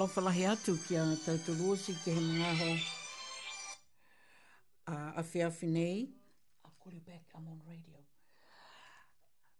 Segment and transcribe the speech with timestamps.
[0.00, 2.68] alofalahi atu ki a tautulu osi ki he mga ho
[4.86, 6.08] a awhi awhi nei.
[6.64, 7.98] I'll call you back, I'm on radio.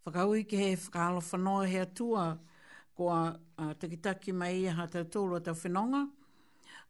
[0.07, 2.39] Whakaui ki he whakaalofanoa he atua
[2.97, 6.07] ko a, a takitaki mai i ha tautulu a tawhenonga.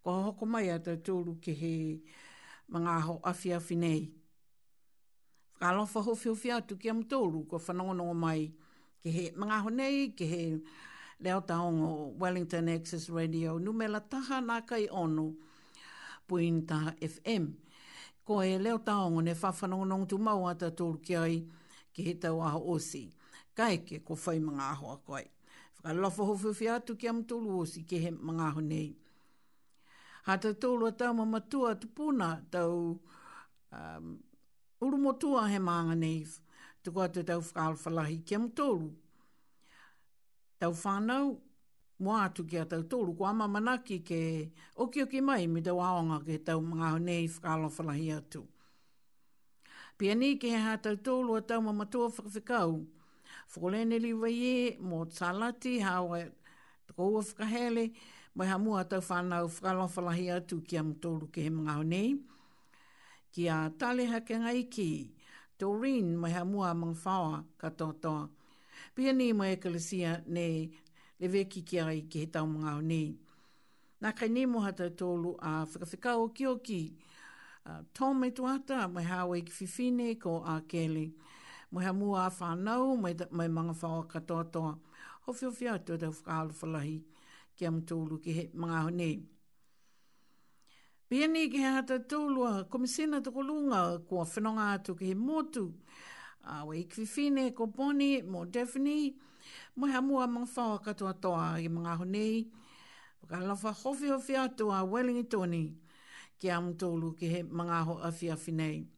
[0.04, 1.74] Ko a hoko mai a tautulu ki he
[2.72, 4.00] mga ho awhi awhi nei.
[5.56, 8.52] Whakaalofa hofi hofi atu ki a mtoulu ko no mai
[9.02, 10.86] ki he mga ho nei, ki he mga
[11.20, 15.34] leo taongo Wellington Access Radio numela taha nā kai ono
[16.28, 17.52] puinta FM.
[18.24, 21.42] Ko e leo taongo ne whawhanongonong tu mauata tōru ki ai
[21.92, 23.10] ki he tau aho osi.
[23.54, 25.24] Ka eke ko whai mga aho a koe.
[25.82, 28.94] Whakalofa hofufi atu ki am tōru osi ki he mga aho nei.
[30.26, 32.98] Hata tōru a tau mamatua tupuna tau
[33.72, 34.18] um,
[34.80, 36.24] urumotua he maanga nei.
[36.84, 38.90] Tuko atu tau whakalofalahi ki am tōru
[40.60, 41.26] tau whānau,
[42.04, 45.78] mua atu ki a tau tōru, ko ama manaki ke oki oki mai, mi tau
[45.80, 48.44] aonga ke tau mga honei whakalo whalahi atu.
[49.98, 52.84] Pia ni ke hea tau tōru a tau mamatoa whakawhikau,
[53.54, 54.56] whakolene li waie,
[54.90, 56.26] mō tālati, hawa e
[56.88, 57.92] tukoua whakahele,
[58.34, 62.06] mai ha mua tau whānau whakalo whalahi atu ki a mtōru ke he mga honei.
[63.32, 64.90] Ki a tāleha ke ngai ki,
[65.58, 67.94] Doreen, mai ha mua mga whawa katoa toa.
[68.02, 68.28] toa
[69.00, 70.44] pia ni mai ekalesia ne
[71.20, 73.06] le ve ki ai ki he tau mga o nei.
[74.04, 76.76] Nā kai ni moha tau tōlu a whakawhika o ki o ki
[77.66, 81.06] uh, tō me tuata mai hawa i ki whiwhine ko a kele.
[81.72, 84.74] Mai ha mua a whanau mai, mai mga whaua katoa toa.
[85.24, 86.98] Ho fio fia tō tau whakahalu whalahi
[87.56, 89.16] ki am tōlu ki he mga o nei.
[91.08, 95.00] Pia ni ki hea tau tōlu a komisina tukolunga kua whanonga atu ki he motu.
[95.00, 95.66] Pia ni ki hea tau tōlu a komisina tukolunga kua whanonga atu ki he motu.
[96.44, 99.12] Awe we kwifine ko poni mo Daphne
[99.76, 102.48] mo ha mo amang fa ka to to a i mga honei
[103.28, 105.76] ka la fa hofi o fi ato a Wellington
[106.40, 108.88] ki am tolu ki he mga ho a fi a finei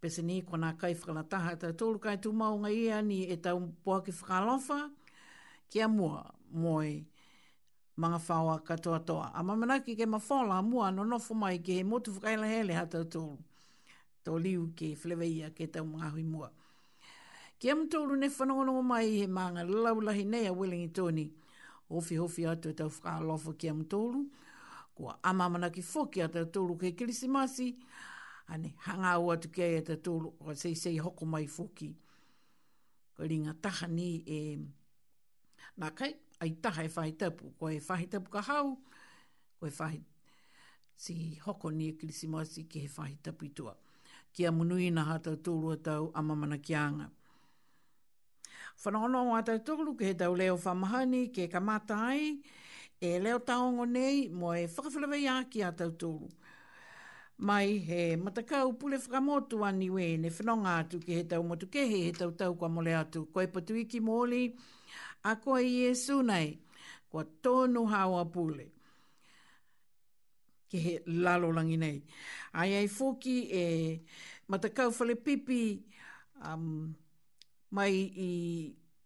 [0.00, 3.00] pese ni ko na kai fra ta ha ta tolu kai tu mau nga ia
[3.02, 4.44] ni e ta po ki fra
[5.70, 7.06] ki a mo moi
[7.96, 9.32] mga fawa katoa toa.
[9.32, 13.38] A mamanaki ke mafola mua no nofu mai he motu fukaila hele hata tolu
[14.26, 16.48] tō liu ki whlewaia ke tau mga hui mua.
[17.60, 17.84] Ke am
[18.18, 21.26] ne whanongono mai he maanga laulahi nei a Wellingi Tony.
[21.88, 24.24] Hofi hofi atu e tau whakalofo ke am tōru.
[24.94, 27.76] Kua amamana ki whoki atu tōru ke kilisimasi.
[28.48, 31.92] Ani hanga au atu ke atu tōru o sei sei hoko mai whoki.
[33.16, 34.40] Ko ringa taha ni e...
[35.76, 36.10] Nā kai,
[36.40, 37.52] ai taha e whahi tapu.
[37.60, 38.74] Ko e whahi tapu ka hau.
[39.60, 40.02] Ko e whahi...
[40.96, 43.76] Si hoko ni e kilisimasi ki he whahi tapu i tuak
[44.36, 47.06] kia munui na hata tūrua tau a mamana kianga.
[48.82, 52.34] Whanono o atai tūru ke he tau leo whamahani ke kamata ai,
[53.00, 56.28] e leo taongo nei mo e whakawhilawe ia ki atau tūru.
[57.48, 62.04] Mai he matakau pule whakamotu aniwe ne whanonga atu ke he tau motu ke he
[62.04, 63.24] he tau tau kwa mole atu.
[63.32, 64.44] Koe patu iki mōli,
[65.24, 66.58] a koe i e sunai,
[67.08, 68.72] kwa tōnu hawa pule
[70.76, 71.98] e he lalo langi nei.
[72.60, 73.62] Ai ai fōki e
[74.50, 75.58] matakau whale pipi
[76.48, 76.94] um,
[77.76, 77.94] mai
[78.28, 78.30] i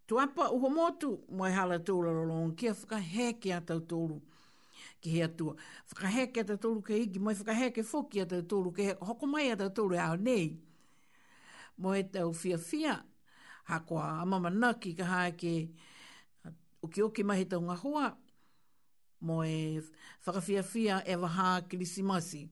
[0.09, 4.17] tuapa uho motu mai hala tōra rolong kia whakahe ki a tau tōru
[5.03, 5.55] ki hea tua.
[5.91, 8.89] Whakahe ki a tau tōru ke iki, mai whakahe ki fōki a tau tōru ke
[9.11, 10.45] hoko mai a e e tau tōru ao nei.
[11.81, 12.97] Moe tau fia fia
[13.71, 15.55] hakoa a mamanaki ka hae ke
[16.85, 18.11] uki uh, uki mahi tau ngahua
[19.27, 19.81] mo e
[20.25, 22.49] whakawhiawhia e waha kirisimasi.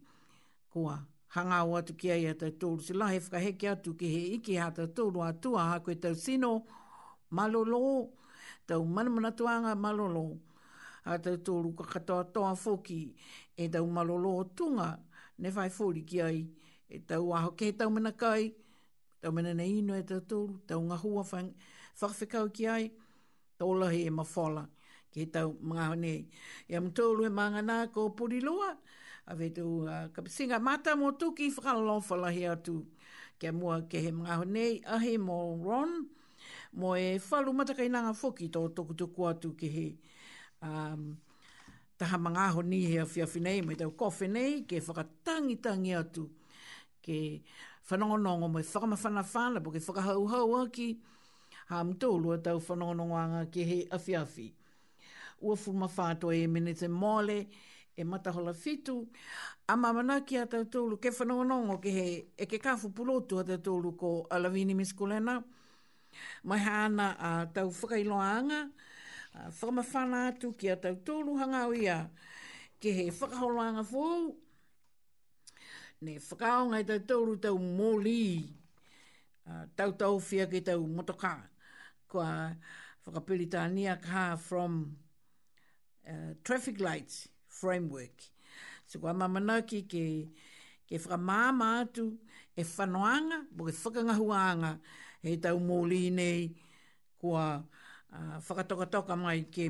[0.71, 1.01] Kua,
[1.35, 4.87] hanga o atu ki ai atai tōru si lahe whakaheke atu ki he iki hata
[4.87, 6.65] tōru atua ha koe tau sino
[7.33, 8.13] malolo,
[8.69, 10.37] tau manamana tuanga malolo,
[11.09, 13.15] a tōru ka katoa toa foki
[13.57, 15.01] e tau malolo o tunga
[15.39, 16.47] ne whai fōri ki ai,
[16.89, 18.53] e tau aho ke tau mana kai,
[19.21, 22.91] tau mana ne ino e tau tōru, tau ngahua whakawhikau ki ai,
[23.57, 24.69] tau lahi e mawhala
[25.21, 26.15] ke tau mga hone.
[26.71, 28.71] Ia mtoulu e manga nā ko puriloa,
[29.29, 32.77] a vetu uh, kapisinga mata mo tuki whakalo falahi atu.
[33.39, 35.91] Kia mua ke he mga hone, ahi mo Ron,
[36.79, 39.89] mo e whalu matakainanga foki tō toku tuku atu ke he.
[40.63, 41.17] Um,
[41.99, 46.27] taha mga honi hea whiawhi nei, mai e tau kofi nei, ke whakatangi tangi atu,
[47.03, 47.43] ke
[47.91, 50.89] whanongonongo mai e whakamawhana whana, po ke whakahauhau aki,
[51.71, 51.83] ha
[52.23, 54.49] lua tau whanongonongo anga ke he awhiawhi
[55.41, 57.47] ua fuma whātoa e mene te mole,
[57.99, 59.01] e matahola fitu.
[59.69, 62.07] A mamana ki a tautoulu, ke whanonongo ke he,
[62.39, 65.43] e ke kafu pulotu a tautoulu ko Alavini Miskulena.
[66.45, 68.69] Mai hana a tau whakailoanga,
[69.35, 72.09] a whamawhana atu ki a tautoulu hangau ia,
[72.81, 74.37] ke he whakaholoanga fuu.
[76.03, 78.47] Ne whakaonga i tautoulu tau moli,
[79.77, 81.37] tau tau fia ki tau motoka,
[82.09, 82.57] Kwa a
[83.07, 84.97] whakapilitania ka from...
[86.09, 88.25] Uh, traffic lights framework.
[88.89, 90.29] So kwa mamanau ki ke,
[90.89, 92.17] ke whakamāma atu
[92.57, 94.81] e whanoanga, bo ke whakangahuanga
[95.21, 96.57] he tau mōli nei
[97.21, 97.61] kua
[98.15, 99.69] uh, whakatokatoka mai ke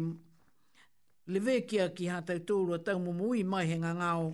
[1.26, 4.30] lewekia ki hā tau tōru a tau mumui mai he ngā ngāo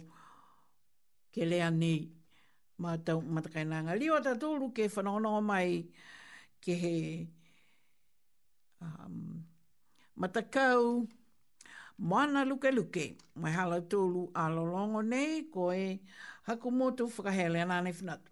[1.32, 2.04] ke lea nei
[2.84, 3.96] ma tau matakainanga.
[3.96, 5.86] Lio tau tōru ke whanonoa mai
[6.60, 6.96] ke he
[8.82, 9.40] um,
[10.20, 11.08] matakau
[11.98, 13.04] Mana luke luke,
[13.40, 15.86] mai hala tōlu a lolongo nei, ko e
[16.46, 18.30] haku motu whakahele anane whanatu.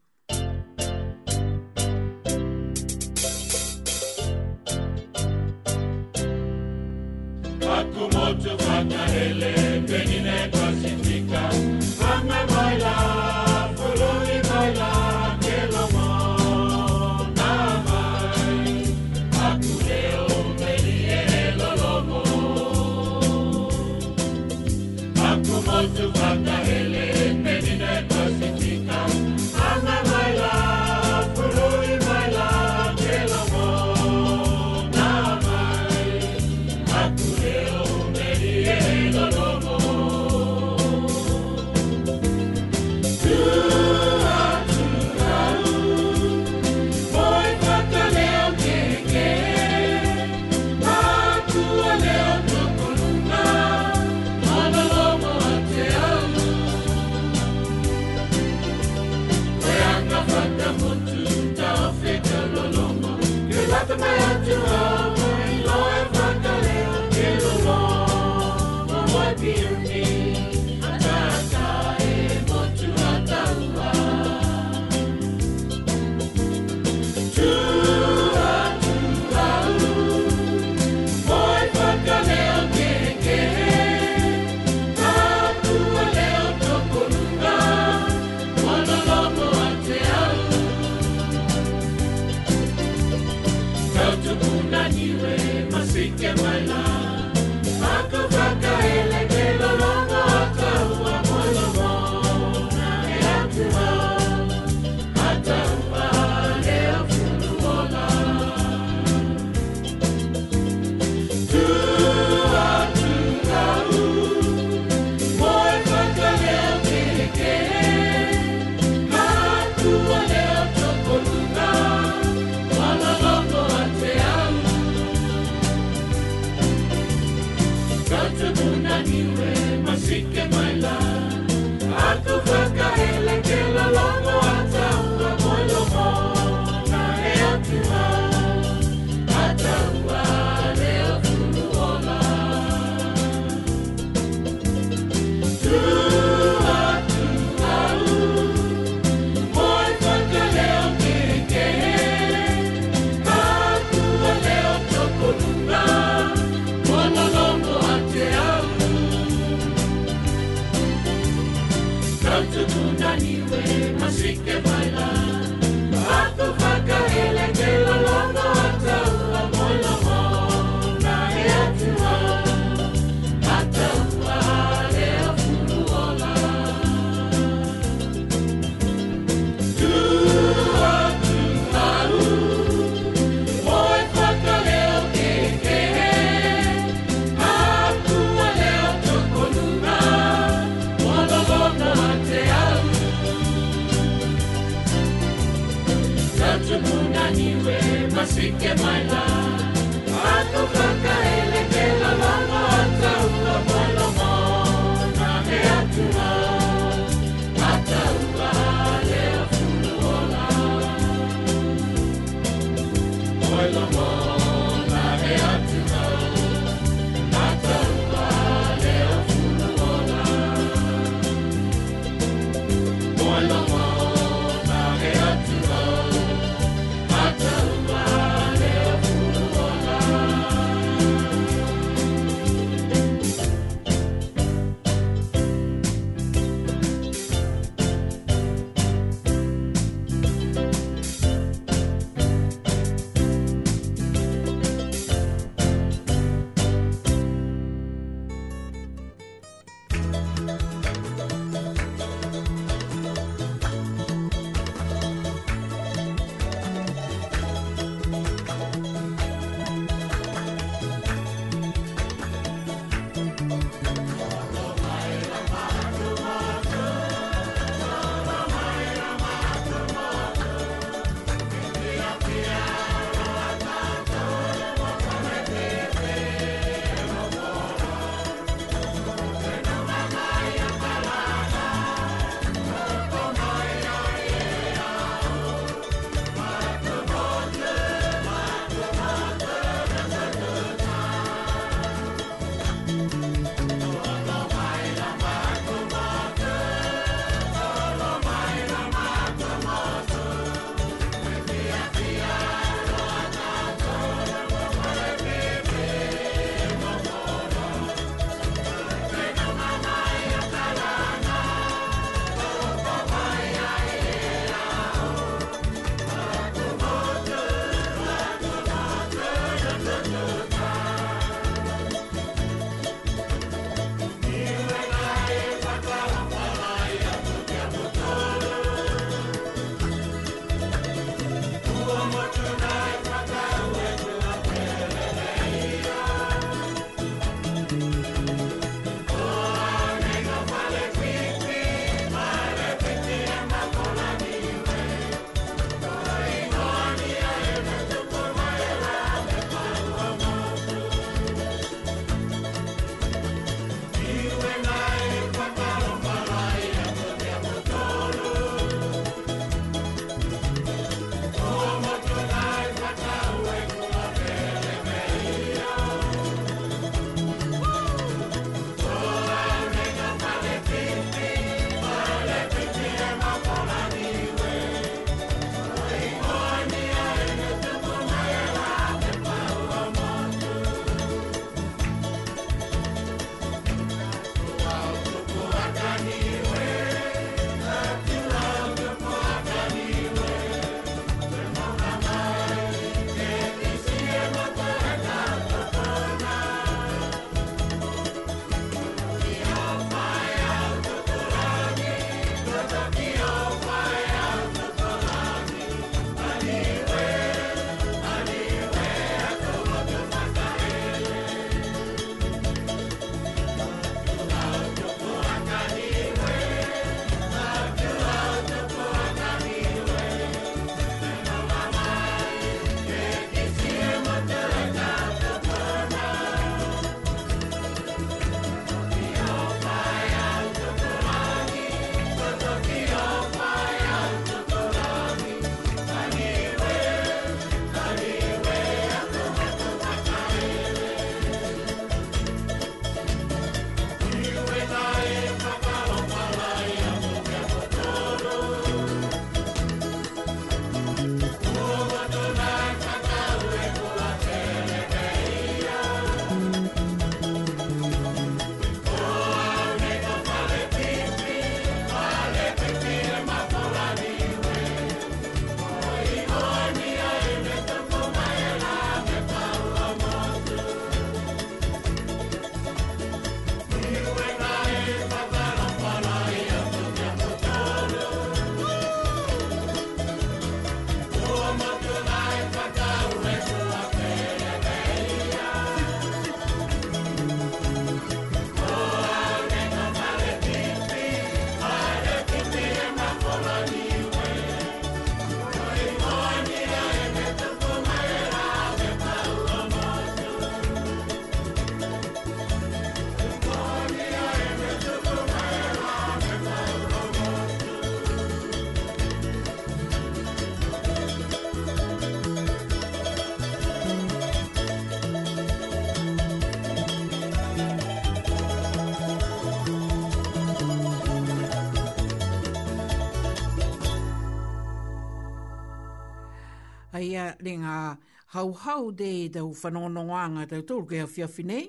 [527.23, 527.97] mea le ngā
[528.35, 531.65] hau hau de tau whanononganga tau tōru kei hawhiawhi nei.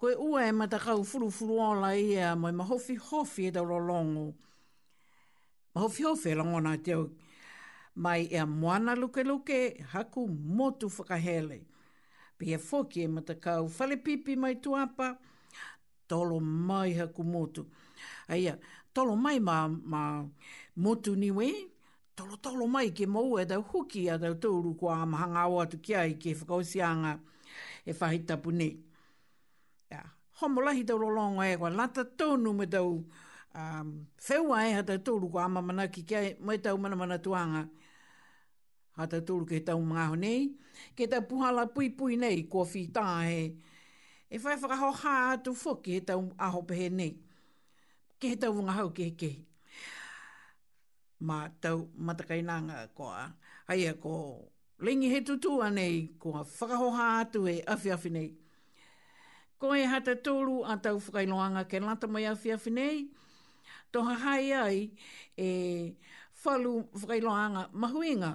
[0.00, 4.26] Koe ua e matakau furu furu ola e a mai mahofi hofi e tau rolongo.
[5.74, 7.08] Mahofi hofi e langona te au.
[7.96, 9.58] Mai e a moana luke luke
[9.92, 10.26] haku
[10.58, 11.60] motu whakahele.
[12.38, 15.18] Pia foki e matakau whale pipi mai tuapa.
[16.08, 17.62] Tolo mai haku motu.
[18.28, 18.56] Aia,
[18.94, 20.00] tolo mai ma, ma
[20.76, 21.50] motu niwe
[22.20, 25.76] tolo tolo mai ke mou e tau huki a tau tōru kua amahanga o atu
[25.84, 27.12] kia i ke whakausianga
[27.88, 28.72] e whahitapu nei.
[29.90, 30.04] Yeah.
[30.38, 32.92] Homo lahi tau rolongo e kwa lata tōnu me tau
[33.56, 37.62] um, whewa e ha tau tōru kua amamana ki kia me tau mana mana tuanga.
[38.96, 40.52] Ha tau tōru ke tau mga ho nei.
[40.96, 43.54] Ke tau puhala pui pui nei kua whita e
[44.28, 47.14] e whai whakaho hā atu whoki he tau aho pehe nei.
[48.20, 49.38] Ke he tau wunga hau ke he kehi
[51.20, 53.28] ma tau matakainanga ko a
[53.68, 54.40] ai a ko
[54.84, 58.30] lingi he tutu anei ko a whakahoha atu e afi afi nei.
[59.60, 62.98] Ko e hata tōru a tau whakailoanga ke lata mai afi afi nei,
[63.92, 64.78] toha hai ai
[65.36, 65.50] e
[66.44, 68.32] whalu whakailoanga mahuinga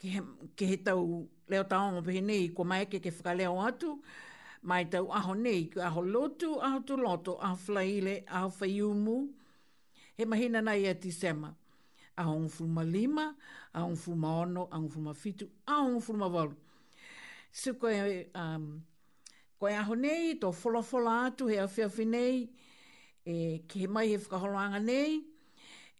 [0.00, 0.20] ke, he,
[0.56, 3.90] ke he tau leo taonga pehe nei ko mai ke ke whakaleo atu,
[4.64, 9.18] mai tau aho nei, ko aho lotu, aho tu loto, aho flaile, aho whaiumu,
[10.16, 11.54] he mahina nei e sema.
[12.16, 13.34] A hong fuma lima,
[13.74, 16.54] a hong fuma ono, a hong fuma fitu, a hong fuma walu.
[17.50, 18.82] Se koe, um,
[19.58, 22.48] koe aho nei, tō wholawhola atu he awhiawhi nei,
[23.24, 23.34] e,
[23.68, 25.22] ke he mai he whakaholoanga nei,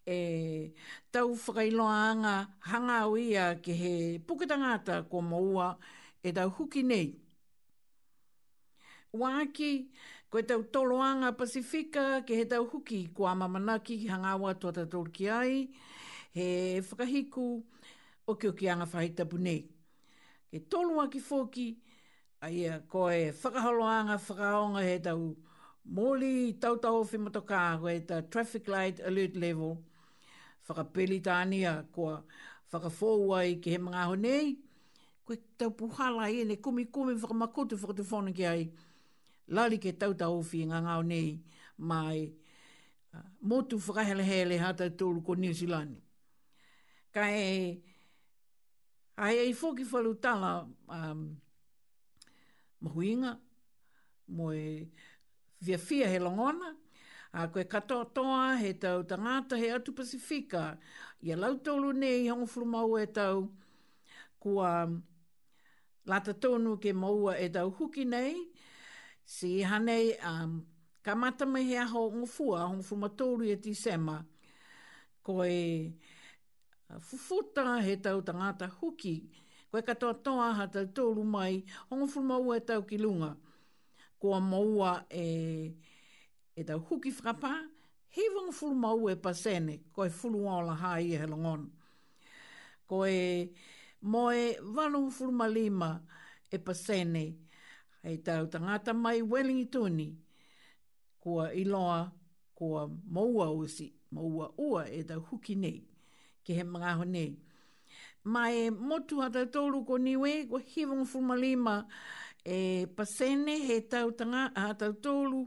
[0.05, 0.71] e,
[1.11, 2.35] tau whakailoanga
[2.69, 5.75] hanga au ia ke he puketangata ko maua
[6.21, 7.13] e tau huki nei.
[9.13, 9.87] Wāki,
[10.33, 15.67] Koe tau toloanga Pasifika, ke he tau huki kua mamanaki ki hangawa tua tatoriki ai,
[16.33, 16.45] he
[16.81, 17.43] whakahiku
[18.27, 19.59] o ki o ki anga whahitapu nei.
[20.49, 21.65] Ke tolua ki fōki,
[22.93, 25.35] ko e whakahaloanga, whakaonga he tau
[25.85, 29.77] moli tau tau whimotoka, koe ta traffic light alert level,
[30.67, 32.15] whakapeli tānia kua
[32.73, 34.57] whakafouai ki he mga honei,
[35.25, 38.79] koe tau puhala i ene kumi kumi whakamakotu whakatufona ki ai, koe
[39.47, 41.33] lali ke tauta ofi ngā ngāo nei
[41.77, 42.23] mai
[43.41, 45.99] motu whakahele hele hata tōru ko New Zealand.
[47.13, 47.81] Ka e,
[49.17, 51.35] ai e fōki whalu tala um,
[52.81, 53.37] mahuinga,
[54.27, 54.87] mo e
[55.61, 56.73] via fia he longona,
[57.33, 60.77] a koe katoa toa he tau tangata he atu Pasifika,
[61.21, 63.51] ia lau tōru nei i hongfuru mau e tau,
[64.39, 64.87] kua
[66.05, 68.33] lata tōnu ke maua e tau huki nei,
[69.25, 70.63] si hanei um,
[71.03, 74.25] ka me hea ho ngufua, ho ngufuma tōru e tisema,
[75.23, 75.91] ko e
[76.99, 79.23] fufuta he tau tangata huki,
[79.71, 83.35] koe e katoa toa ha tau tōru mai, ho ngufuma ua e tau ki lunga,
[84.19, 85.73] ko a maua e,
[86.55, 87.51] e tau huki whakapā,
[88.09, 91.69] he wang fulu mau e pasene, ko e fulu ola ha i he longon.
[92.87, 93.49] Ko e
[94.01, 95.97] moe wanu fulu malima
[96.51, 97.23] e pasene,
[98.03, 100.15] hei tau tangata mai Wellington
[101.19, 102.11] kua iloa
[102.55, 105.77] kua maua usi, maua ua e tau huki nei,
[106.43, 107.37] ki he mga ho nei.
[108.23, 111.85] Mai motu hata tolu ko niwe, kua hivon fumalima
[112.45, 115.45] e pasene he tau tanga, hata tolu,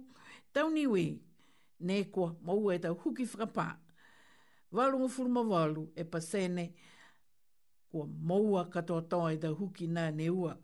[0.53, 1.05] tau niwe,
[1.81, 3.77] ne kua maua e tau huki whakapā.
[4.73, 6.65] Walu ngu fulma walu e pasene
[7.91, 10.55] kua maua katoa toa e tau huki na ne Ne ua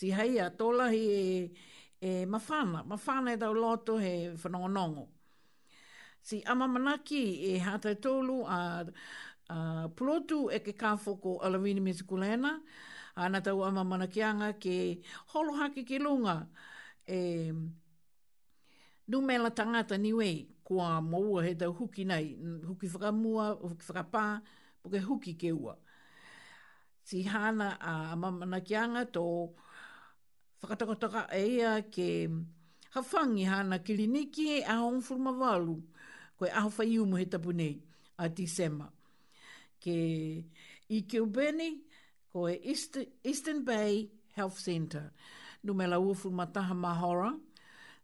[0.00, 1.50] si hei a tolahi e,
[2.06, 5.02] e mawhana, mawhana e tau loto he whanongonongo.
[6.28, 7.20] Si ama manaki
[7.50, 8.84] e hatai tolu a,
[9.54, 9.58] a
[9.96, 12.54] plotu e ke kāwhoko alawini me sikulena,
[13.16, 14.76] a tau ama manakianga ke
[15.34, 16.46] holohake ke lunga
[17.16, 17.20] e
[19.12, 20.30] numela tangata niwe
[20.64, 24.40] kua maua he tau huki nei, huki whakamua, huki whakapā,
[24.82, 25.76] puke huki ke ua.
[27.04, 29.12] Si hana a mamana kianga tō...
[29.20, 29.54] To
[30.60, 32.28] whakatakotaka e ia ke
[32.94, 35.80] hawhangi hana kiliniki e aho unfurma walu,
[36.38, 37.80] ko e aho whai umu he tapu nei
[38.18, 38.88] a Tisema.
[39.80, 40.44] Ke
[40.90, 41.80] i Ubeni,
[42.32, 45.12] koe e East, Eastern Bay Health Center,
[45.64, 47.32] numela ufurma taha mahora,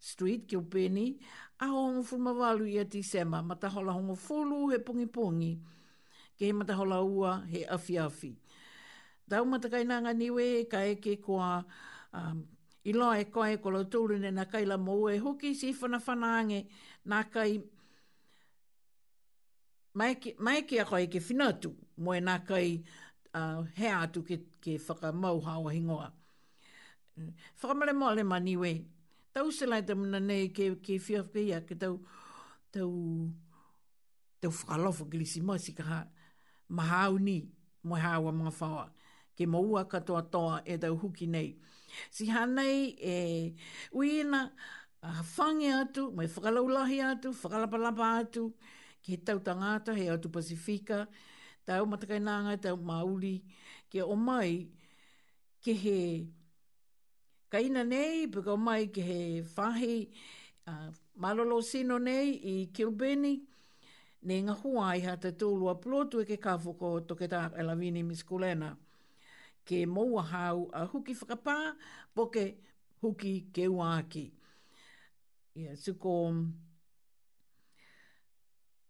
[0.00, 1.16] Street, ke Ubeni,
[1.60, 5.58] aho unfurma walu i a Tisema, matahola hongo fulu he pungi pungi,
[6.38, 8.34] ke he matahola ua he afi afi.
[9.28, 11.20] Tau matakainanga niwe, ka eke kua...
[11.20, 11.64] ke kua
[12.16, 12.42] um,
[12.84, 15.98] i lo e koe ko lo tūru na kai la mou e hoki si whana
[16.00, 16.62] whanaange
[17.06, 17.60] nā kai
[19.94, 21.20] mai ki a koe ke
[21.60, 22.82] tu mo e nā kai
[23.34, 23.64] uh,
[24.00, 26.12] atu ke, ke whakamau hawa hingoa.
[27.62, 28.84] Whakamare mo le mani we,
[29.32, 32.00] tau se lai tamu na nei ke, ke whia whika ia, ke tau,
[32.70, 32.90] tau,
[34.40, 36.06] tau whakalofa glisi mo si kaha
[36.68, 37.40] maha au ni
[37.84, 38.90] mo hawa mga whawa,
[39.36, 41.56] ke maua katoa toa e tau huki Nei
[42.10, 43.54] si hanei e
[43.92, 44.52] uina
[45.02, 48.52] a whange atu, mai whakalaulahi atu, whakalapalapa atu,
[49.02, 51.06] ki he tau tangata, he atu Pasifika,
[51.64, 53.42] tau matakai nanga, tau mauli,
[53.92, 54.68] ke o mai,
[55.64, 55.98] ke he
[57.50, 60.08] kaina nei, pika o mai ke he whahi,
[60.66, 63.34] uh, malolo sino nei i Kilbeni,
[64.26, 68.76] nei ngā hua i hata tūlua plotu e ke kāwhoko toketā e miskulena
[69.68, 71.56] ke moua hau a huki whakapā,
[72.14, 72.42] poke
[73.02, 74.28] huki ke uāki.
[75.56, 76.14] Ia, yeah, suko...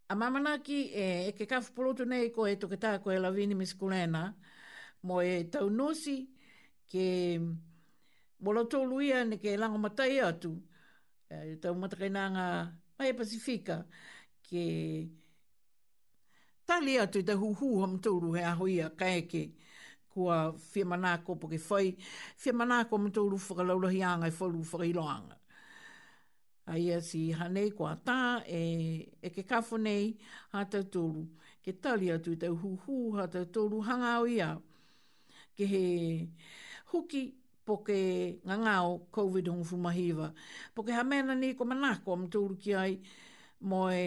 [0.08, 4.22] A ki e, e ke kafu poloto nei ko e toketā ko e lawini miskulena,
[5.02, 6.14] mo e tau nosi
[6.86, 7.40] ke
[8.40, 10.52] molotolu ia ne ke lango matai atu,
[11.28, 12.46] e, tau matakainanga
[13.00, 13.82] mai Pasifika,
[14.48, 14.62] ke
[16.64, 19.42] tali atu i te huhu ham tolu he aho ia kaeke,
[20.16, 21.88] kua whia manako po ke whai,
[22.40, 25.36] whia manako ma tō rufa ka laurahi anga i whai rufa ka iloanga.
[26.72, 28.16] Aia si hanei kua tā
[28.48, 28.60] e,
[29.20, 30.14] e ke kafo nei
[30.54, 31.26] hata tōru,
[31.64, 34.54] ke tali atu i tau hu, hata tōru hanga o ia,
[35.56, 35.82] ke he
[36.94, 37.22] huki
[37.68, 40.32] po ke ngangao COVID hong fumahiva,
[40.74, 42.96] po ke hamena nei kua manako ma tōru ki ai
[43.60, 44.06] mo e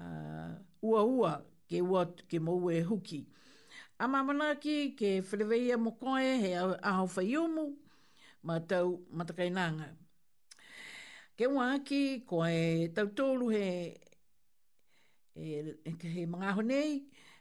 [0.00, 1.36] uh, ua ua
[1.68, 3.26] ke, ua, ke mou e huki.
[4.00, 7.64] A mamanaki ke whereweia mo koe he aho whaiomu
[8.46, 9.88] ma tau matakainanga.
[11.36, 13.64] Ke waki koe tau tolu he,
[15.34, 15.50] e,
[15.88, 16.90] e, ke he mga honei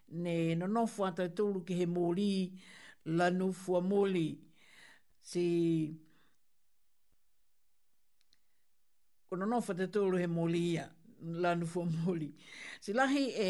[0.10, 2.34] ne nonofu fua tau tolu ke he mōri
[3.06, 4.28] lanu fua mōri.
[5.30, 5.46] Si
[9.30, 10.90] ko nonofu fua tau tolu he mōri ia
[11.22, 12.32] lanu fua mōri.
[12.82, 13.50] Si lahi e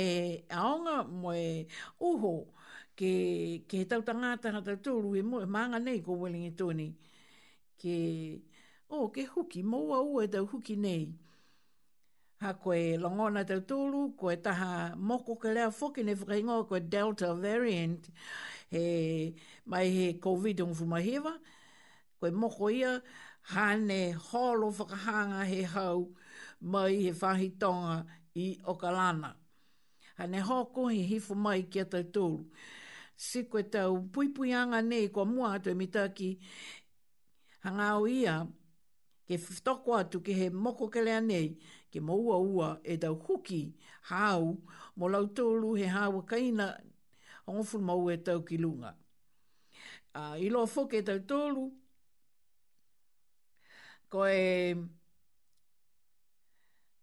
[0.51, 1.39] aonga moe
[2.11, 2.35] uho
[2.97, 3.13] ke,
[3.69, 6.87] ke he tau tangata na tau tōru e moe maanga nei ko Wellington toni
[7.77, 7.93] Ke,
[8.89, 11.03] o, oh, ke huki, moua ua e tau huki nei.
[12.41, 17.33] Ha koe longona tau tōru, koe taha moko ke lea foki ne whakaingo ko Delta
[17.35, 18.09] variant,
[18.71, 19.35] e
[19.65, 21.35] mai he COVID-19 fumahewa,
[22.19, 22.95] koe moko ia,
[23.53, 26.09] hane holo whakahanga he hau
[26.61, 29.33] mai he whahitonga i Okalana.
[30.17, 32.31] Hane hoko he hifu mai kia tau
[33.17, 36.27] si koe tau puipuianga nei kua mua atu e mitaki
[37.63, 38.45] hangau ia
[39.27, 41.47] ke toko atu ke he moko ke lea nei
[41.91, 43.59] ke maua ua e tau huki
[44.09, 44.61] hau
[44.97, 46.65] mo lau tōlu he hau kaina
[47.47, 48.91] ongofu mau e tau ki lunga.
[50.15, 51.63] Uh, ilo a fuke e tau tōlu
[54.11, 54.75] ko e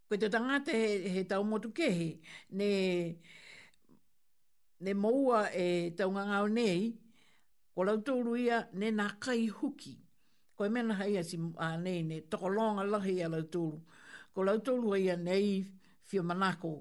[0.09, 2.09] koe te tangata he, he tau motu kehi
[2.51, 2.71] ne
[4.85, 6.81] ne moua e taunganga o nei,
[7.75, 9.93] ko lau ia ne nā kai huki.
[10.57, 13.81] Ko e mena hai asi a nei, ne toko longa lahi a lau tōru.
[14.35, 15.65] Ko lau tōru ia nei
[16.09, 16.73] fio manako,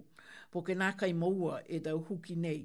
[0.52, 2.62] po ke nā kai moua e tau huki nei.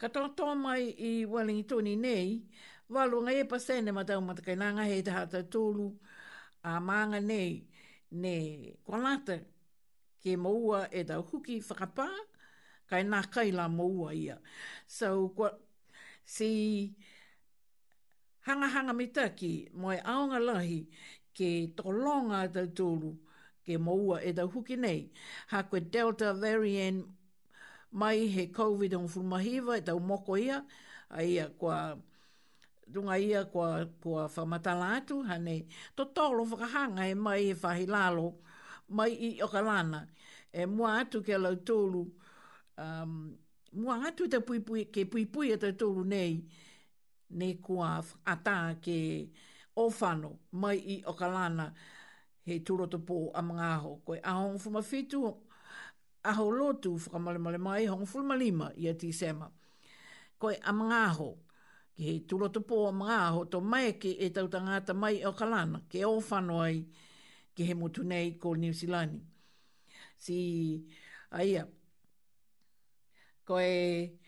[0.00, 2.42] Ka tō tō mai i walingi tōni nei,
[2.90, 5.88] walo ngai e pasene ma tau matakai nā ngahe taha tau tōru
[6.62, 7.52] a maanga nei,
[8.22, 8.36] ne
[8.86, 9.34] kwanata
[10.22, 12.14] ke moua e tau huki whakapaa,
[12.90, 14.38] kai nā kai la moua ia.
[14.86, 15.50] So, kwa,
[16.24, 16.92] si
[18.46, 20.82] hanga hanga mitaki, moe aonga lahi
[21.36, 23.10] ke tolonga te tūru
[23.66, 25.06] ke moua e tau huki nei.
[25.50, 27.06] Ha koe Delta variant
[27.92, 30.62] mai he COVID on fulmahiva e tau moko ia,
[31.10, 31.98] a ia kwa
[32.88, 35.66] dunga ia kua, kua whamatala atu, hane
[35.96, 38.34] to tolo whakahanga e mai e whahilalo,
[38.88, 40.06] mai i okalana,
[40.52, 42.04] e mua atu ke lau tūru,
[42.78, 43.34] um,
[43.72, 46.34] mua atu te pui pui, ke pui pui e te tolu nei,
[47.36, 49.28] ne kua ata ke
[49.76, 51.72] ofano mai i okalana
[52.46, 53.92] he turoto pō a mga aho.
[54.06, 55.24] Koe a hong fuma fitu,
[56.24, 59.50] a ho lotu whakamale male mai, hong fuma lima i a tisema.
[60.38, 61.30] Koe a mga aho,
[61.96, 65.82] ke he turoto pō a mga aho, to mai ke e tautangata mai i okalana,
[65.90, 66.84] ke ofano ai
[67.56, 69.18] ke he motu nei ko New Zealand.
[70.22, 70.38] Si,
[71.34, 71.66] aia,
[73.46, 74.18] koe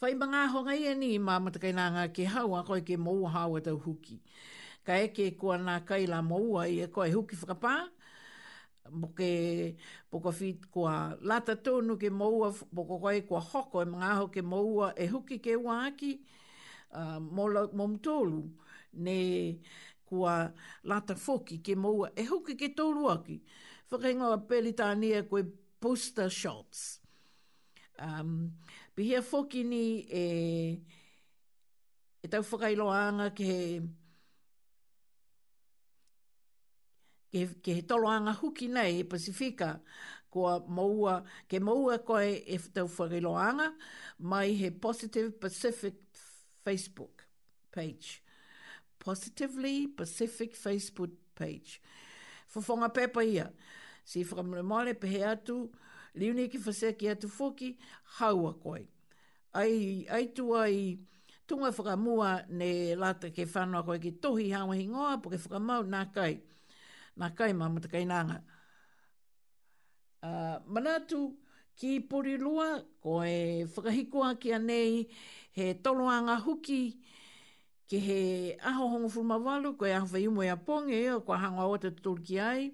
[0.00, 3.22] whai mga honga ia e ni mā matakai nā ngā ke haua koe ke mou
[3.32, 4.18] haua e tau huki.
[4.86, 7.72] Ka eke kua nā kai la moua ai e koe huki whakapā,
[9.02, 9.30] boke
[10.12, 10.92] boko fit kua
[11.30, 15.38] lata tonu ke moua, poko koe kua hoko e mga ho ke moua e huki
[15.46, 16.12] ke waki
[16.92, 17.48] uh, mo,
[17.94, 18.44] mtolu
[18.94, 19.58] ne
[20.08, 20.52] kua
[20.84, 23.40] lata foki ke moua e huki ke tolu aki.
[23.90, 25.42] Whakaingo a pelitania koe
[25.80, 26.97] poster shots.
[28.00, 28.52] Um,
[28.94, 30.20] pihia whoki ni e,
[32.22, 33.48] e tau whakailoanga ke
[37.32, 39.72] ke, ke he toloanga huki nei e Pasifika
[40.30, 43.66] kua maua, ke maua koe e tau whakailoanga
[44.20, 45.98] mai he Positive Pacific
[46.64, 47.26] Facebook
[47.72, 48.22] page.
[49.00, 51.80] Positively Pacific Facebook page.
[52.54, 53.50] Fofonga pepa ia.
[54.04, 55.58] Si whakamule mole pehe atu.
[56.14, 57.76] Liuni ki whaseki atu fwoki,
[58.18, 58.82] haua koe.
[59.54, 60.98] Ai, ai tua i
[61.46, 65.84] tunga whakamua ne lata ke whanua koe ki tohi hawa hi ngoa, po ke whakamau
[65.84, 66.40] nā kai.
[67.18, 68.42] Nā kai mamata kai nanga.
[70.22, 71.34] Uh, manatu
[71.78, 75.06] ki porilua, koe whakahikua ki anei
[75.52, 76.96] he toloanga huki,
[77.88, 81.90] ke he aho hongo fulma walu, koe aho whaiumo ia pongi, koe hanga o te
[81.90, 82.72] tūrki ai,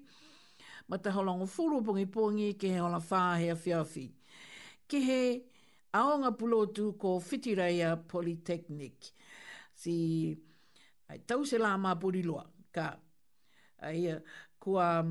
[0.87, 4.05] ma te holongo furu pungi pungi ke he ola whā hea whiawhi.
[4.89, 5.19] Ke he
[5.97, 9.09] aonga pulotu ko Whitireia Polytechnic.
[9.73, 9.95] Si
[11.09, 12.23] ai, tau se la mā puri
[12.71, 12.91] Ka
[13.81, 14.11] ai,
[14.59, 15.03] kua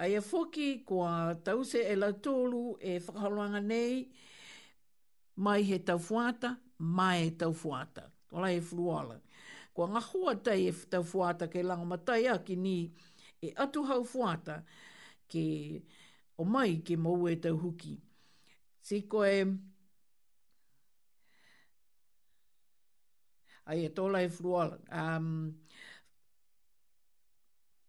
[0.00, 4.08] ai a foki kua tau se e la tolu e whakaholanga nei
[5.36, 8.10] mai he tau fuata, mai he tau fuata.
[8.32, 9.20] Ola e fluala.
[9.74, 12.90] Kua ngahua tai e tau fuata ke langa matai aki ni
[13.46, 14.56] e atu hau fuata
[15.32, 15.44] ke
[16.36, 17.94] o mai ke mou e tau huki.
[18.88, 19.34] Se koe,
[23.72, 25.26] ai e tōla e fruala, um,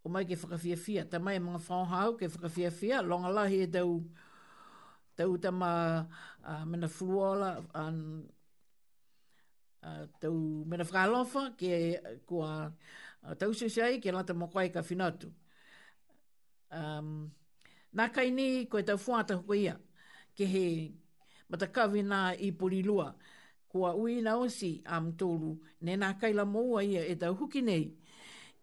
[0.04, 3.62] o mai ke whakawhia fia, ta mai e mga whaohau ke whakawhia fia, longa lahi
[3.66, 3.96] e tau,
[5.16, 5.72] tau tama
[6.44, 7.52] uh, mena fruala,
[7.84, 7.98] an,
[9.88, 10.34] uh, tau
[10.68, 11.72] mena whakalofa, ke
[12.02, 15.32] uh, kua uh, tau susiai, ke lanta mokwai ka finatu.
[16.72, 17.26] Um,
[18.00, 19.74] nā kai ni koe tau fuata hoko ia,
[20.36, 20.62] ke he
[21.52, 23.10] matakawi nā i porilua,
[23.68, 25.50] kua ui na osi am tōru,
[25.84, 27.84] ne nā kai la moua ia e tau huki nei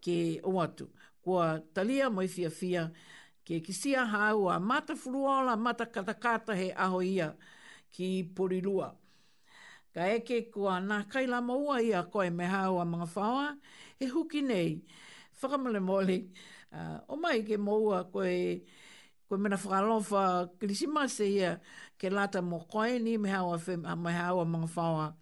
[0.02, 0.88] ke o atu.
[1.22, 2.88] Kua talia mai fia fia,
[3.46, 7.36] ke kisia hau a mata furuola, mata katakata he aho ia
[7.94, 8.94] ki porilua.
[9.94, 13.50] Ka eke kua nā kai la moua ia koe me hau a mga whawa,
[14.00, 14.80] e huki nei,
[15.42, 16.24] whakamale moli,
[16.72, 18.62] Uh, o mai ke moua koe,
[19.28, 21.56] koe mena whakalofa krisimase ia
[21.98, 23.58] ke lata mo koe ni me hawa,
[23.98, 25.16] me hawa mga whawa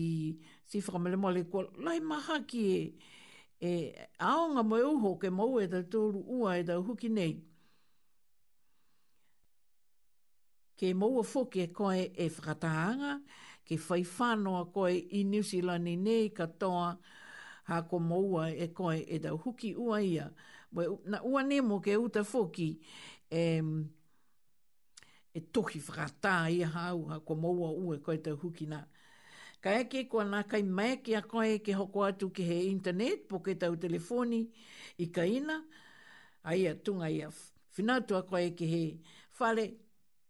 [0.69, 2.83] si whakamele mole ko lai maha ki e,
[3.57, 3.73] e
[4.29, 7.33] aonga moe uho ke mau e tau tōru ua e tau huki nei.
[10.77, 13.15] Ke mau a whoke koe e whakataanga,
[13.65, 16.93] ke whaiwhanoa koe i New Zealand nei katoa,
[17.73, 20.29] ha ko moua e koe e tau huki ua ia.
[20.71, 22.75] Mwe, na ua nemo ke uta foki
[23.31, 23.41] e,
[25.33, 28.81] e toki whakatā i hau ha kua maua ue koe tau huki nā.
[29.61, 32.57] Ka eke e kua nā kai mai ki a koe ke hoko atu ki he
[32.69, 34.41] internet po ke tau telefoni
[35.03, 35.59] i ka ina
[36.43, 37.29] a ia tunga ia
[37.75, 38.83] whinatu a koe ke he
[39.39, 39.65] whale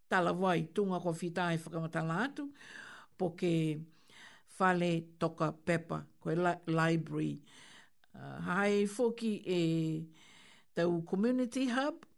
[0.10, 2.48] tala wai tunga kua whita e whakamatala atu
[3.18, 3.54] po ke
[4.60, 6.36] whale toka pepa koe
[6.68, 7.40] library.
[8.20, 10.10] Uh, hai foki e
[10.76, 12.09] tau community hub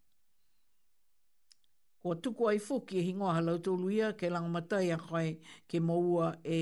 [2.04, 5.36] o tuku ai fuki e hingoa halau tolu ia ke lango matai a koe
[5.70, 6.60] ke maua e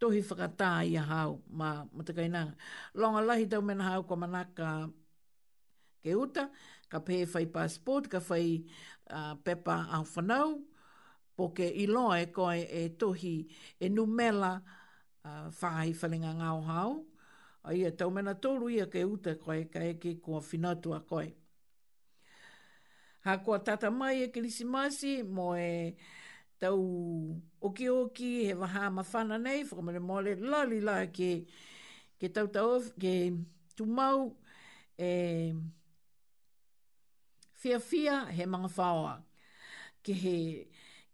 [0.00, 2.54] tohi whakatā ia hau ma matakai nanga.
[2.94, 4.70] Longa lahi tau mena hau kwa manaka
[6.02, 6.50] ke uta,
[6.90, 8.64] ka pē whai passport, ka whai
[9.10, 10.48] uh, pepa au whanau,
[11.36, 13.36] po ke iloa e koe e tohi
[13.80, 14.52] e numela
[15.24, 16.90] uh, whahi whalinga ngau hau.
[17.72, 21.43] Ia e tau mena tolu ia ke uta koe ka eke kua whinatua Koe.
[23.24, 25.94] Ha kua tata mai e masi, mo e
[26.60, 26.80] tau
[27.66, 31.46] oki oki he waha mawhana nei, whakamere mole lali la ke,
[32.20, 32.84] ke tau tau of,
[33.76, 34.20] tu mau,
[34.98, 35.54] e
[37.60, 39.14] fia fia he manga whaoa.
[40.04, 40.36] Ke he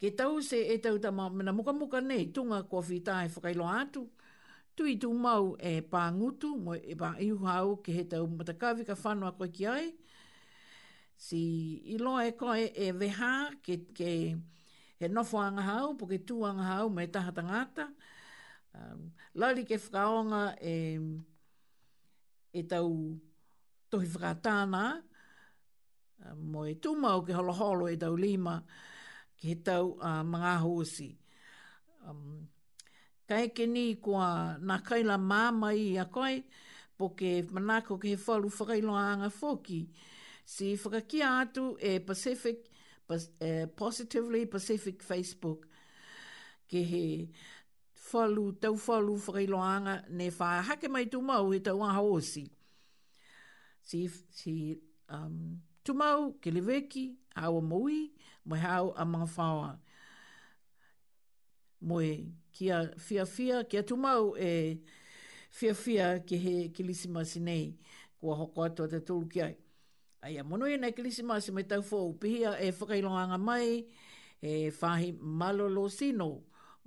[0.01, 3.65] ke tau se e tau ta mamana muka muka nei, tunga kua whita e whakailo
[3.81, 4.01] atu,
[4.75, 5.81] tu tui tu mau e
[6.17, 9.87] ngutu, mo e pā iuhau ke he tau matakawi ka whanua koe ki ai,
[11.21, 11.41] si
[11.93, 14.09] i loa e koe e weha ke, ke
[15.01, 17.85] he nofo anga hau, po ke tū anga hau me taha tangata.
[18.75, 20.75] Um, lauri ke whakaonga e,
[22.59, 22.89] e tau
[23.93, 24.85] tohi whakatāna,
[26.31, 28.63] um, mo e tūmau ke holoholo e tau lima,
[29.37, 31.11] ke he tau uh, mga hosi.
[32.09, 32.47] Um,
[33.29, 36.39] ka eke ni kua nā kaila māma i a koe,
[36.97, 40.09] po ke manako ke he whalu whakailoa anga whoki, ke
[40.51, 42.69] si whakakia atu e Pacific,
[43.41, 45.67] e Positively Pacific Facebook,
[46.71, 47.03] ke he
[48.11, 52.47] whalu, tau whalu whakailoanga, ne wha hake mai tu mau he tau aha osi.
[53.83, 54.03] Si,
[54.41, 54.57] si
[55.19, 55.39] um,
[55.85, 57.05] tumau mau, ke leweki,
[57.39, 58.01] hau a mui,
[58.45, 59.71] mai hau a mga whawa.
[61.81, 62.11] Moe,
[62.53, 64.51] kia fia fia, kia tumau e
[65.51, 67.69] fia fia ke he kilisima sinei,
[68.21, 69.57] kua hoko atua te ki ai.
[70.23, 73.87] Ai a monoi e na kilisima se me tau fōu pihia e whakailonganga mai
[74.43, 75.09] e whahi
[75.41, 76.27] malo sino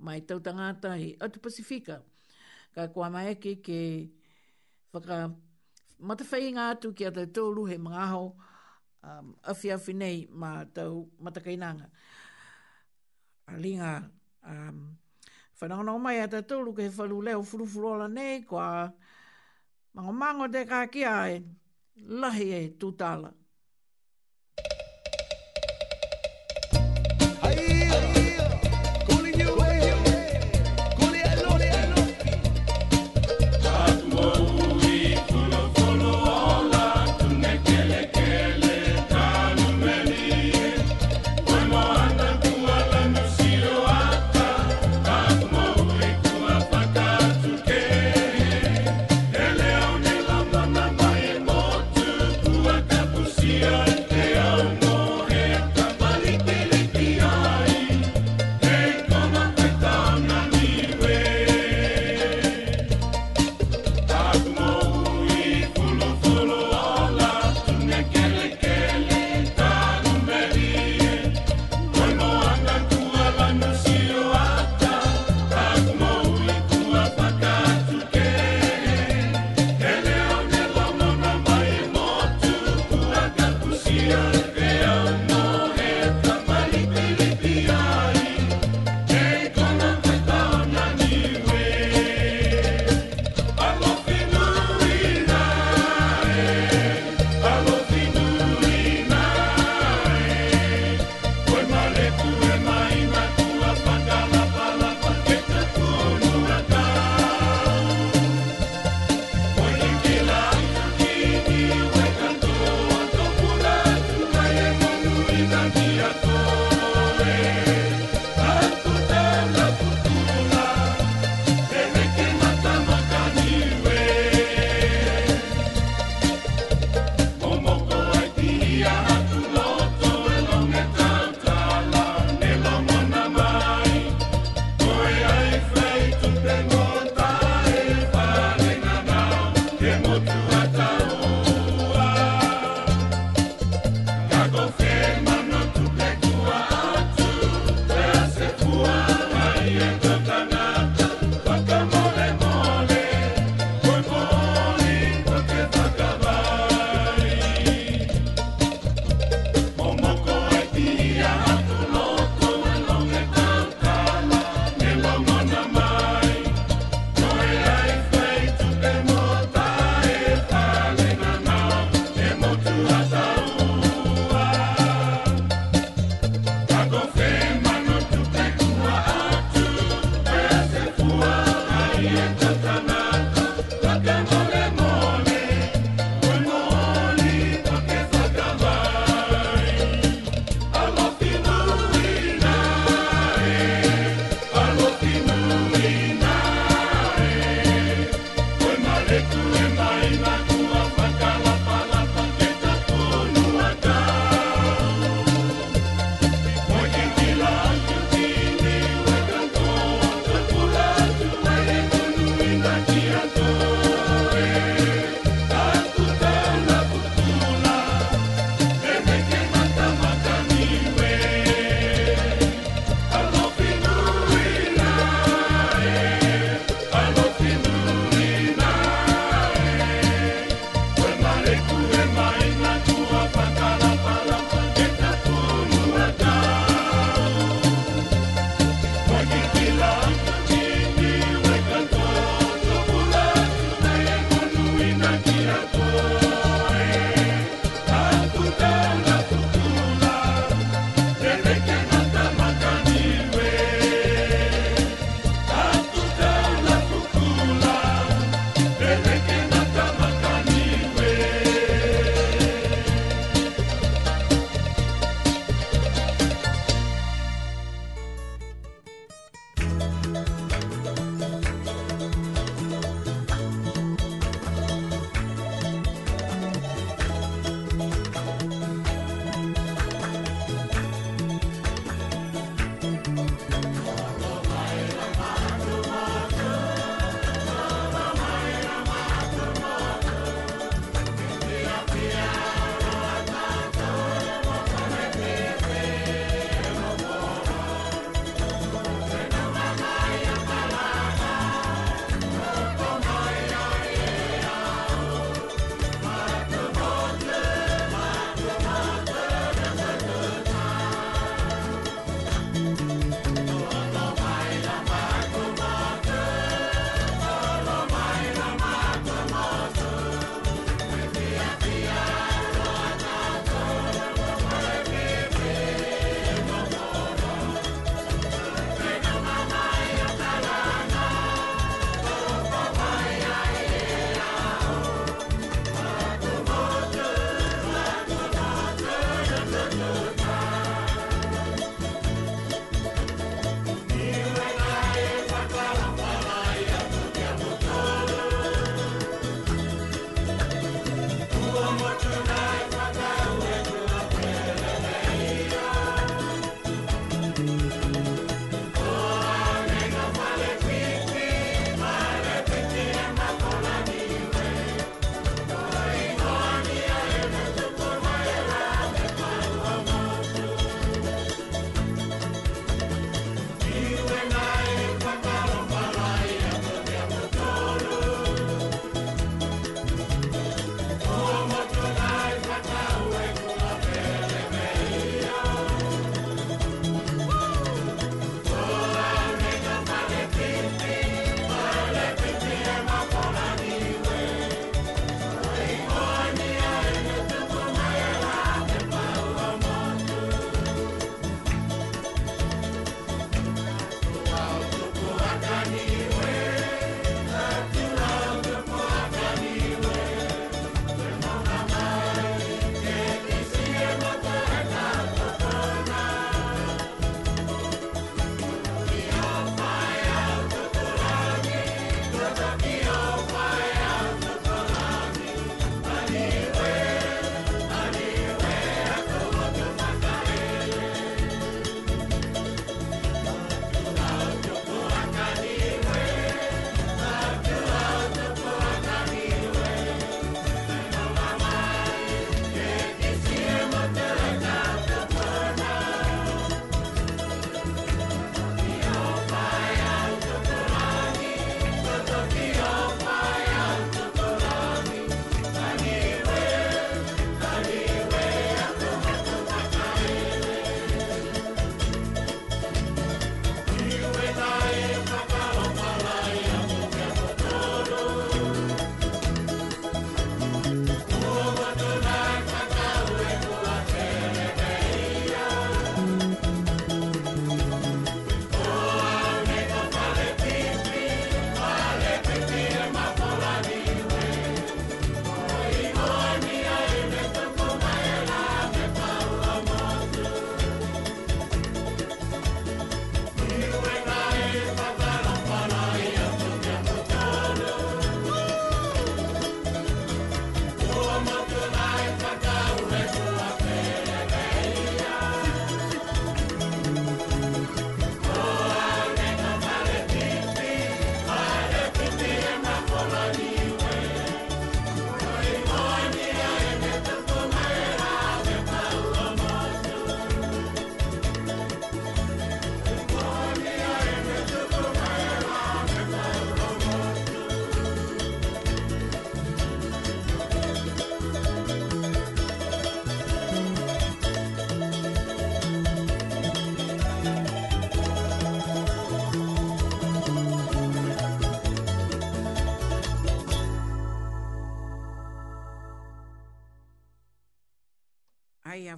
[0.04, 1.96] mai tau tangata i Atu Pasifika.
[2.74, 3.80] Ka kua mai ke ke
[4.92, 5.34] whaka
[6.08, 8.22] matawhai ngā atu ki a tau he mga aho
[9.02, 11.90] um, awhi awhi nei ma tau matakainanga.
[13.50, 14.10] A linga
[14.46, 14.94] um,
[15.58, 18.92] whanau nao mai a tau ke he whalu leo furufurola nei kua
[19.92, 21.36] mango mango te kākia e.
[21.36, 21.42] Eh
[22.22, 23.32] lahi e tūtala.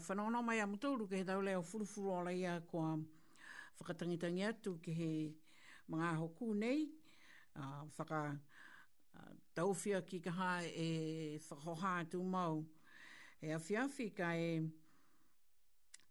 [0.09, 2.99] whanono mai amu tauru ke he tau leo furufuru ala ia kua
[3.79, 5.35] whakatangitangi atu ke he
[5.89, 6.89] mga hoku nei
[7.59, 8.39] uh, whaka
[9.17, 12.65] uh, tauwhia ki kaha e whakohā atu mau
[13.41, 14.69] he afi afi ka e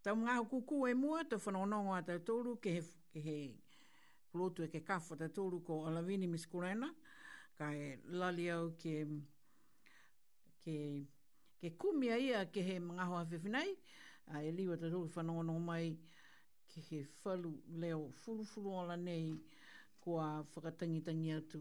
[0.03, 2.83] tau mga hoku ku e mua tau whanono ngā tau tauru ke he,
[3.13, 3.39] ke he
[4.31, 6.91] plotu e ke kafa tau tauru ko alawini miskurena
[7.57, 8.95] ka e lali au ke
[10.59, 10.75] ke
[11.59, 13.71] ke kumia ia ke he mga hoa whewhinai,
[14.35, 15.87] a e liwa te tōki whanongono mai
[16.69, 17.51] ke he whalu
[17.81, 19.25] leo fulufulu ala nei
[20.03, 21.59] kua whakatangitangi atu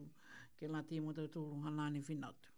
[0.57, 2.49] ke la te mo tōru hanane whinatu.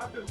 [0.00, 0.30] happened.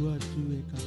[0.00, 0.79] Gua Tueka.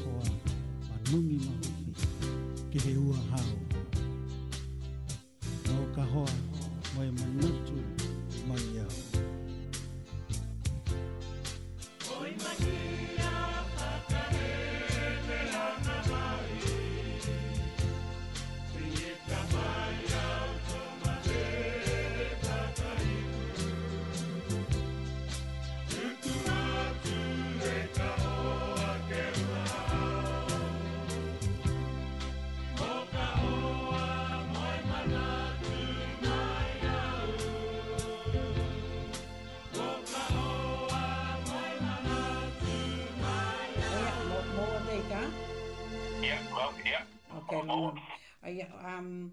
[48.62, 48.68] ai
[49.02, 49.32] um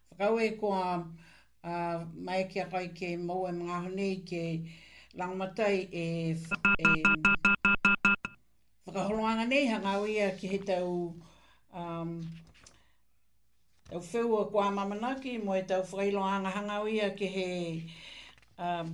[0.10, 2.00] fakau e ko a
[2.30, 4.44] mai ke koi ke mo e mga honi ke
[5.20, 6.36] lang matai e e
[8.88, 10.60] fakau nei ha ngawi ke he
[11.74, 12.22] um
[13.90, 17.84] tau whiua kua mamanaki mo e tau whakailoanga hangau ia ke he
[18.60, 18.92] um,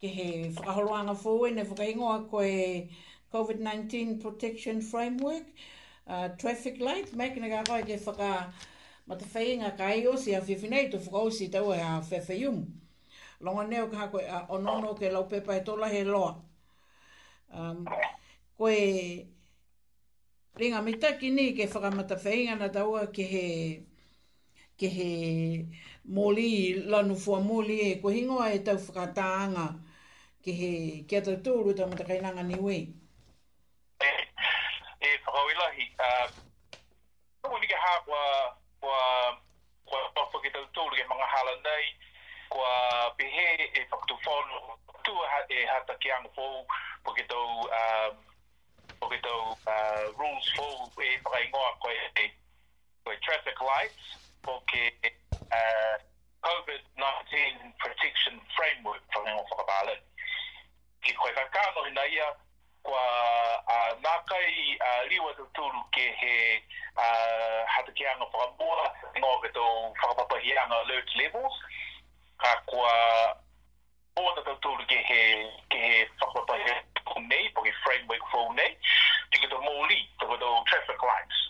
[0.00, 2.88] ke he whakaholoanga fōe ne whakaingoa koe
[3.32, 5.42] COVID-19 Protection Framework
[6.06, 8.52] uh, Traffic Light mekina ka koe ke whaka
[9.08, 12.60] matawhainga ka ai osi a whiwhinei tu whakausi tau e a whewhiung
[13.40, 16.36] longa neo ka koe a onono ke laupepa e tola he loa
[17.52, 17.82] um,
[18.58, 18.78] koe
[20.62, 23.44] ringa mitaki ni ke whakamatawhainga na tau ke he
[24.84, 25.10] ke he
[26.16, 26.52] moli
[26.92, 29.66] lanu fua moli e ko hingoa e tau whakataanga
[30.44, 30.70] ke he
[31.08, 32.82] kia ta tūru ta matakainanga ni wei.
[34.08, 34.10] E,
[35.06, 36.26] e whakawilahi, uh,
[37.42, 38.18] tūmi ke hawa
[38.80, 38.98] kua
[39.88, 41.86] kua papa ke tau tūru ke mga hala nei,
[42.52, 42.72] kua
[43.20, 43.48] pehe
[43.80, 44.58] e whakatu whanu
[45.08, 46.60] tua ha, e hata ki anga fōu
[47.06, 47.46] po ke tau
[47.80, 48.20] um,
[49.00, 49.56] po ke tau
[50.20, 52.28] rules fōu e whakaingoa koe e
[53.28, 54.12] traffic lights
[54.44, 54.82] ke
[55.40, 55.96] uh,
[56.44, 57.00] COVID-19
[57.80, 60.00] protection framework for ngā whaka bālen.
[61.04, 62.26] Ki koe kakāno hina ia,
[62.84, 63.00] kua
[63.64, 64.52] uh, nā kai
[65.12, 66.34] liwa tu tūru ke he
[67.00, 68.84] uh, hata ki anga whakamua
[69.24, 69.64] ngā ke tō
[70.02, 71.58] whakapapahi anga alert levels,
[72.44, 72.94] ka kwa
[74.18, 75.20] bōta tu tūru ke he,
[75.72, 76.76] ke he whakapapahi
[77.08, 78.70] kumei, po framework whau nei,
[79.32, 81.42] ki ke tō mōli, tō traffic lights,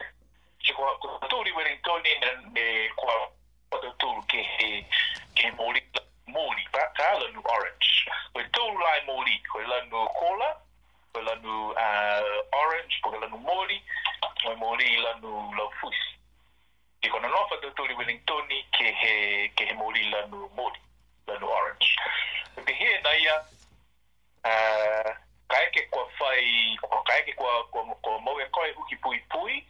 [0.66, 0.88] se kwa
[1.28, 2.64] tūri wale tōne na
[2.96, 3.14] kwa
[3.72, 4.68] kwa tūru ke he
[5.36, 5.82] ke mōri
[6.36, 7.90] mōri pa ka lanu orange
[8.36, 10.48] we tūru lai mōri ko e lanu kola
[11.12, 13.76] ko e lanu uh, orange ko e lanu mōri
[14.40, 16.16] ko e mōri i lanu laufusi
[17.04, 19.12] e kona nofa tō tūri wale tōne ke he
[19.60, 20.80] ke he mōri lanu mōri
[21.28, 21.92] lanu orange
[22.64, 23.36] ke he na ia
[24.48, 25.12] uh,
[25.52, 26.78] kaeke kwa fai
[27.12, 29.62] kaeke kwa kwa mōre koe huki pui pui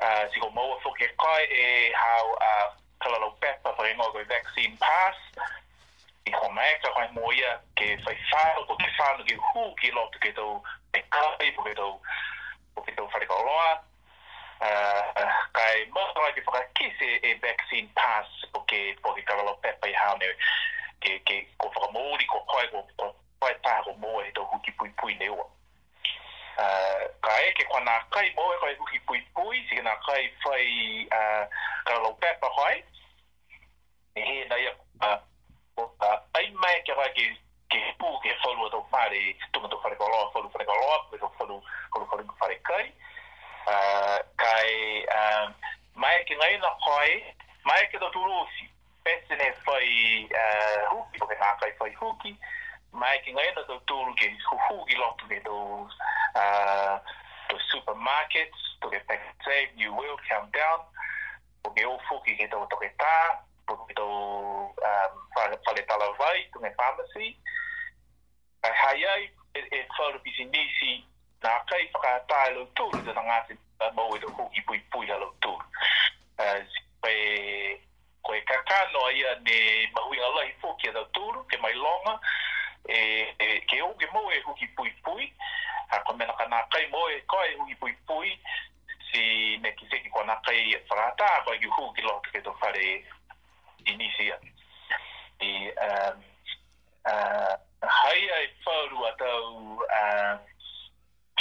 [0.00, 2.50] Ah, si ko mau fo ke kai e how a
[3.04, 5.16] kalalo pepa fo ngo go vaccine pass
[6.24, 9.62] i ko mai ka kai mo ia ke fai fao ko ke fao ke hu
[9.76, 10.46] ke lo to ke to
[10.96, 12.00] e kai po ke to
[12.72, 13.68] po ke to fa ka loa
[14.64, 16.64] ah, kai mo ka ke fo ka
[17.04, 18.24] e vaccine pass
[18.56, 20.32] po ke po ke kalalo pepa i hau ne
[21.04, 24.32] ke ke ko fo ko kai ko ko fai ta ko mo e
[24.64, 25.28] ki pui pui ne
[26.58, 30.24] Ah, ka e ke kwana kai mo kai koe kuki pui pui si kena kai
[30.44, 30.68] whai
[31.12, 32.76] uh, pepa hoi
[34.14, 34.68] ni he nai a
[35.00, 35.18] ah,
[35.76, 37.24] o ka ah, ai mai ke rai ke
[37.70, 39.22] ke pū ke wholu atau whare
[39.52, 41.56] tunga tō whare koloa wholu whare koloa pui tō wholu
[41.94, 42.86] wholu wholu whare kai
[43.70, 44.18] uh,
[45.94, 47.10] mai ke ngai na koe
[47.64, 48.64] mai ke tō turu si
[49.04, 49.88] pesene whai
[50.34, 52.32] uh, huki o ke nā kai whai huki
[52.92, 53.52] mai ki ngai
[53.86, 57.00] tool game who who huhu i loto ke uh
[57.48, 60.78] tō supermarkets, tō ke pack save, you will come down,
[61.64, 63.16] tō ke o fuki ke tō tō ke tā,
[63.66, 65.58] tō ke tō um, whale
[65.90, 67.32] tala vai, tō ke pharmacy,
[68.62, 71.04] kai hai it's for the e pisi nisi,
[71.42, 75.10] nā kai whakātā e lo tūru, tō ngāti uh, mau e tō huki pui pui
[75.10, 75.64] a lo tūru.
[77.02, 77.80] Pai uh,
[78.22, 79.58] koe kakano ia ne
[79.98, 82.18] mahui ala i fuki a tau tūru, ke mai longa,
[82.86, 85.26] E, e ke o ke mo e ho ki pui pui
[85.90, 88.30] ha ko me na kana kai mo e ko e ho ki pui pui
[89.10, 92.40] si me ki se ki ko na kai frata ko ki ho ki lo ke
[92.40, 92.86] to fare
[93.84, 94.40] inicia
[95.44, 95.50] e
[95.90, 96.24] um
[97.04, 99.44] uh hai ai fauru atau
[99.84, 100.40] uh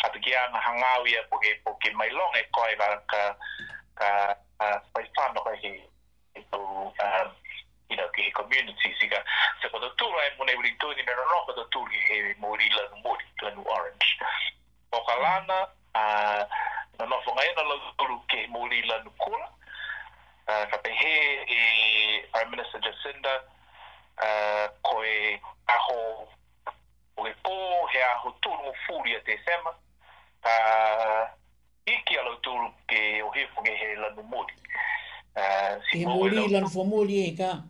[0.04, 2.92] atakia na hangau ia ko ke po ke mai long e ko e ka
[4.04, 4.36] ka
[4.68, 5.72] uh, spai fano ka hi
[6.52, 7.28] to um uh,
[7.90, 9.20] you know, ke he community sika.
[9.62, 13.26] Se ko tūra e mune uri tūni me rono ko tūri he mori lanu mori,
[13.42, 14.10] lanu orange.
[14.94, 15.58] O ka lana,
[15.98, 19.48] na nofo ngai na lauru ke he lanu kura.
[20.72, 21.16] Ka pe he
[21.58, 21.62] e
[22.32, 23.34] Prime Minister Jacinda
[24.86, 25.42] ko e
[25.74, 26.00] aho
[27.18, 27.56] o e pō
[27.94, 29.74] he aho tūru o fūri a te sema.
[30.44, 30.56] Ka
[31.88, 34.54] iki a lauturu ke o hefo ke he lanu mori.
[35.38, 36.70] Uh, si he mori lanu
[37.10, 37.64] e Ka?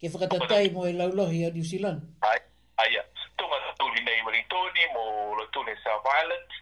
[0.00, 2.00] ke whakatatai mo e laulohi a New Zealand.
[2.24, 2.40] Ai,
[2.80, 3.02] ai, ia.
[3.36, 5.04] Tunga tūri nei wari tōni mo
[5.36, 6.56] la tūne South Island.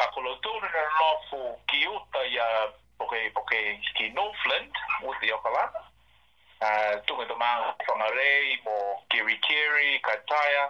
[0.00, 2.46] Ka kolo tūne na nofu ki uta ia
[2.96, 3.58] poke, poke
[3.98, 4.80] ki Northland,
[5.12, 5.82] uti o kalana.
[6.60, 7.50] Uh, tunga tō mā
[7.84, 8.78] whangarei mo
[9.12, 10.64] Kiri Kiri, Kataya.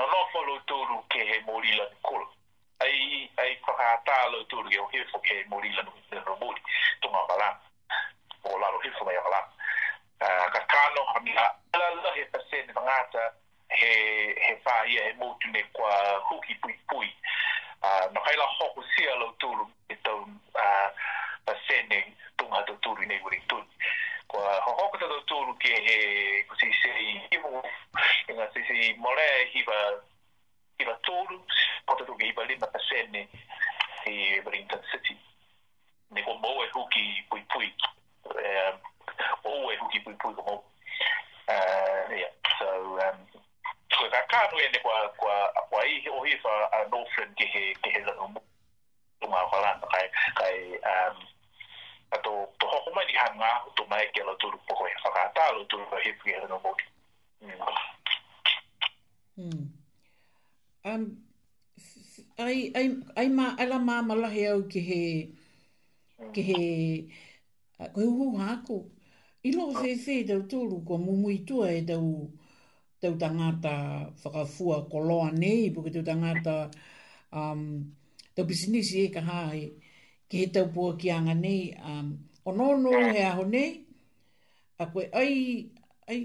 [0.00, 2.24] No nofu lo tūru ke he mori lan kula.
[2.80, 6.56] Ai, ai whakatā lo tūru ke o hefo ke he mori lan kula.
[7.04, 7.60] Tunga kalana.
[8.48, 9.52] O lalo hefo mai o kalana.
[10.20, 13.30] Ah, ka kano hamia ala la he pase ni mangata
[13.70, 13.90] he
[14.48, 15.90] he fa he motu ne kwa
[16.26, 17.06] huki pui pui
[17.82, 20.10] a uh, no kaila hoku sia lo tulu e to
[20.56, 20.90] a ah,
[21.46, 23.64] pase ni tunga to tulu ni wuri tu
[24.28, 25.96] kwa hoku to tulu ke he
[26.50, 26.90] ku si se
[27.34, 27.62] i mo
[28.28, 29.78] e na si si mole hi ba
[30.78, 31.38] hi ba tulu
[31.86, 32.44] pota tu ke hi ba
[34.90, 35.14] City
[36.10, 37.68] ne kwa mo e huki pui pui
[38.42, 38.72] e
[39.18, 39.48] Uh,
[60.88, 61.18] um,
[62.38, 63.76] e uh, um, ma e hmm.
[63.78, 63.88] hmm.
[63.88, 65.02] um, malahe au ki he
[66.34, 66.60] ki he
[67.80, 68.78] uh, ko hu hu hako
[69.46, 72.06] I loko fei fei tau tūru, kua mumu i tua e tau,
[73.00, 73.74] tau tangata
[74.22, 76.54] whakafua koloa nei, puke tau tangata
[77.38, 77.62] um,
[78.34, 79.60] tau pisinisi e ka hae,
[80.28, 81.62] ki he tau pua ki anga nei.
[81.90, 82.08] Um,
[82.44, 83.70] o nono he aho nei,
[84.82, 85.36] a koe ai,
[86.10, 86.20] ai,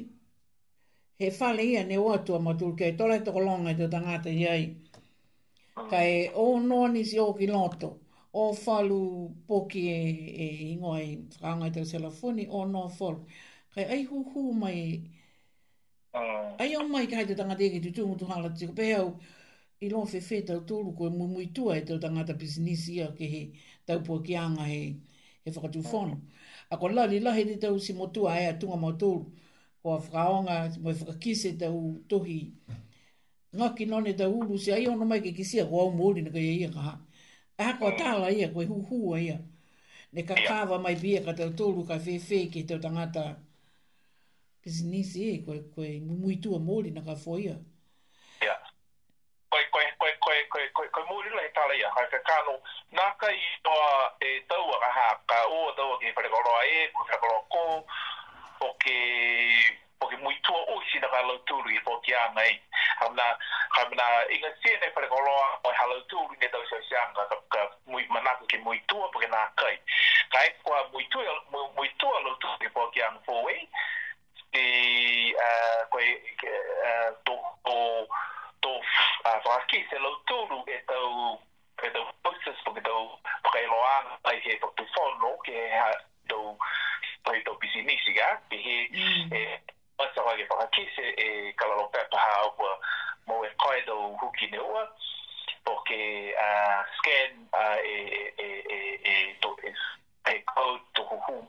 [1.22, 4.48] he whale ia ne oatua ma tūru kei, tōlai tōko longa i tau tangata i
[4.56, 4.64] ai.
[5.78, 5.86] Oh.
[5.92, 7.98] Kai o nono ni o ki loto
[8.34, 10.04] o falu poki e,
[10.38, 13.26] e ingoa i whakangai tau telefoni o no falu.
[13.74, 14.78] Kai ai hu hu mai,
[16.14, 19.14] uh, ai o mai kai te tangata ege tu tungu tu hala tiko pehau,
[19.84, 23.12] i loa whi whi tau tūru koe mui mui tua e tau tangata bisnisi a
[23.18, 23.42] ke he
[23.86, 24.80] tau pua anga he,
[25.46, 26.16] he whakatu whono.
[26.72, 29.22] A ko lali lahi te tau si motua e a tunga mo tūru,
[29.82, 31.80] ko a whakaonga, mo e whakakise tau
[32.10, 32.40] tohi,
[33.56, 36.46] ngaki none tau uru, si ai ono mai ke kisia ko au mōri na kai
[36.62, 36.94] ia kaha.
[36.98, 37.02] Ka
[37.58, 39.38] E hako atala ia, koe hu ia.
[40.14, 43.24] Ne ka kawa mai bia ka tau tolu ka whewhe ki tau tangata.
[44.64, 47.54] Kisi nisi e, koe, koe mui tua mōri na ka foia.
[47.56, 47.58] Ia.
[48.48, 48.60] Yeah.
[49.52, 51.90] Koe, koe, koe, koe, koe, koe, koe mōri lai tala ia.
[51.96, 52.56] Kaka kano,
[52.92, 53.90] naka i toa
[54.22, 54.78] e taua
[55.30, 57.64] ka o ua taua ki whare koroa e, koe whare koroa ko,
[58.68, 58.98] o ke
[60.04, 62.60] porque muy tua o si na galo turu i poki anga i
[63.00, 63.24] hamna
[63.72, 65.20] hamna i ga sie na pere o
[65.64, 69.48] e halo turu ne tau sosia anga ka muy manaku ki muy tua porque na
[69.56, 69.80] kai
[70.36, 71.32] kai e ko muy tua
[71.80, 73.56] muy tua lo turu i poki anga fo we
[74.52, 78.08] e eh e to to
[78.60, 78.76] to
[79.24, 81.40] fa ki se lo turu e tau
[81.82, 83.08] e da pusses porque tau
[83.52, 85.92] pere lo anga ai he to tu fono ke ha
[86.28, 86.58] tau
[87.24, 89.32] pai tau pisinisiga ke he mm.
[89.32, 89.62] e,
[90.04, 92.72] masa wa ge pa kise e kala lo pepa ha wa
[93.28, 94.84] mo e kai do huki ne wa
[95.64, 95.96] poke
[96.36, 96.50] a
[97.00, 97.96] scan a e
[98.38, 99.72] e e e to e
[100.36, 101.40] e ko to hu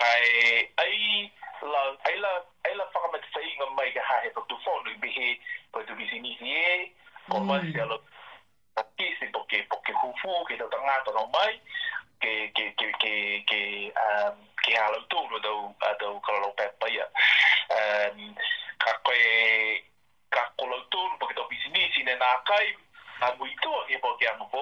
[0.00, 1.28] kai ai
[1.68, 2.32] la ai la
[2.64, 5.12] ai la fa ma te sai nga mai ga ha he to fo no bi
[5.20, 5.28] he
[5.72, 6.94] ko to bi si ni e
[7.28, 7.44] ko mm.
[7.44, 8.00] ma se lo
[8.96, 11.60] kise poke poke hu fu ke to tanga to no mai
[24.38, 24.58] have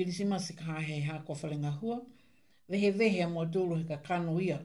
[0.00, 2.00] kirisima se kaha he ha ko whalinga hua.
[2.68, 3.44] Wehe wehe a mua
[3.78, 4.58] he ka kano ia.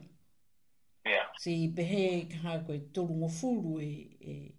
[1.04, 1.26] Yeah.
[1.36, 4.54] Si pehe kaha koe tolu ngō fulu e, e,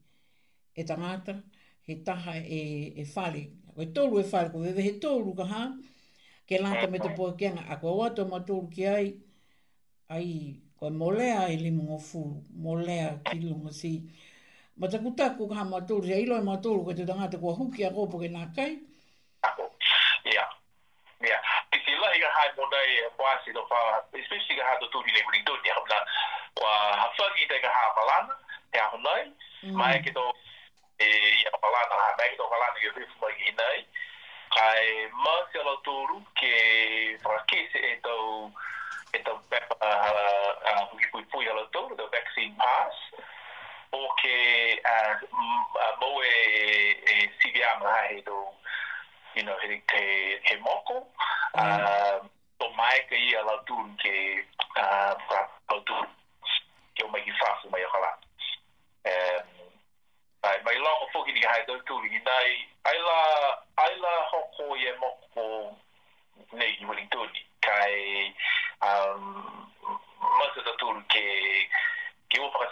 [0.75, 1.41] e tangata,
[1.81, 3.47] he taha e, e whale.
[3.75, 5.73] Koe tolu e, e whale, koe wehe tolu kaha,
[6.47, 7.15] ke lanta me te mm-hmm.
[7.17, 7.63] pua kenga.
[7.69, 9.13] A koe wato mua dolo ki ai,
[10.09, 14.03] ai koe molea e limu ngō fulu, molea ki lunga si.
[14.77, 17.83] Ma taku taku kaha mua dolo, si a ilo e mua koe te kua huki
[17.83, 18.69] a kōpoke nā kai.
[18.77, 18.86] Yeah.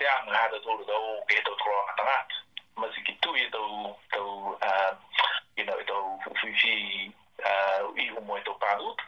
[0.06, 2.34] te anga ha te tōru tau ke he tau tōra ngata ngāt.
[2.78, 4.92] Masi ki tui e tau, tau, uh,
[5.58, 6.76] you know, e tau whiwhi
[7.42, 9.02] uh, iho mo e tau pārūt.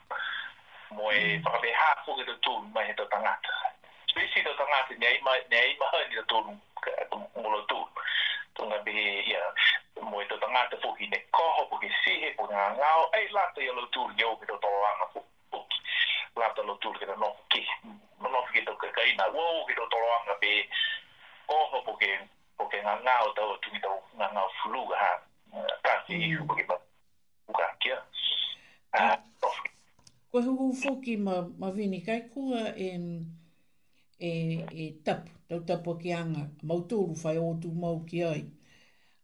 [0.98, 1.46] Mo e mm.
[1.46, 3.52] whakape hā kō ke tau tōru mai he tau tangāt.
[4.10, 6.58] Spesi tau tangāt e nea ima hā ni tau tōru
[7.44, 8.08] mula tōru.
[8.58, 8.98] Tunga be,
[9.30, 9.46] ia,
[10.02, 13.62] mo e tau tangāt e pōki ne koho, pōki sihe, pōki ngā ngāo, ei lāta
[13.62, 15.86] i alo tōru ngeo ke tau tōra ngā pōki.
[16.42, 17.64] Lāta lo tōru ke tau nōku ki.
[18.18, 20.84] Nō nōku ke tau kakaina, wō ke tau tōra ngā be, ia,
[21.56, 22.08] oho po ke
[22.60, 23.88] po ke nga nga o tau tu mita
[24.20, 25.12] nga nga fulu ga ha
[25.84, 26.32] ka si mm.
[26.36, 26.76] hu po ke ba
[27.48, 27.52] u
[27.82, 27.98] kia
[29.00, 29.20] ah, ah.
[30.32, 30.90] ko hu fo
[31.26, 32.42] ma ma vini kai ko
[32.88, 32.90] e
[34.20, 34.30] e
[34.68, 38.42] e tap tau tapo ki anga mau tōru whai o tu mau ki ai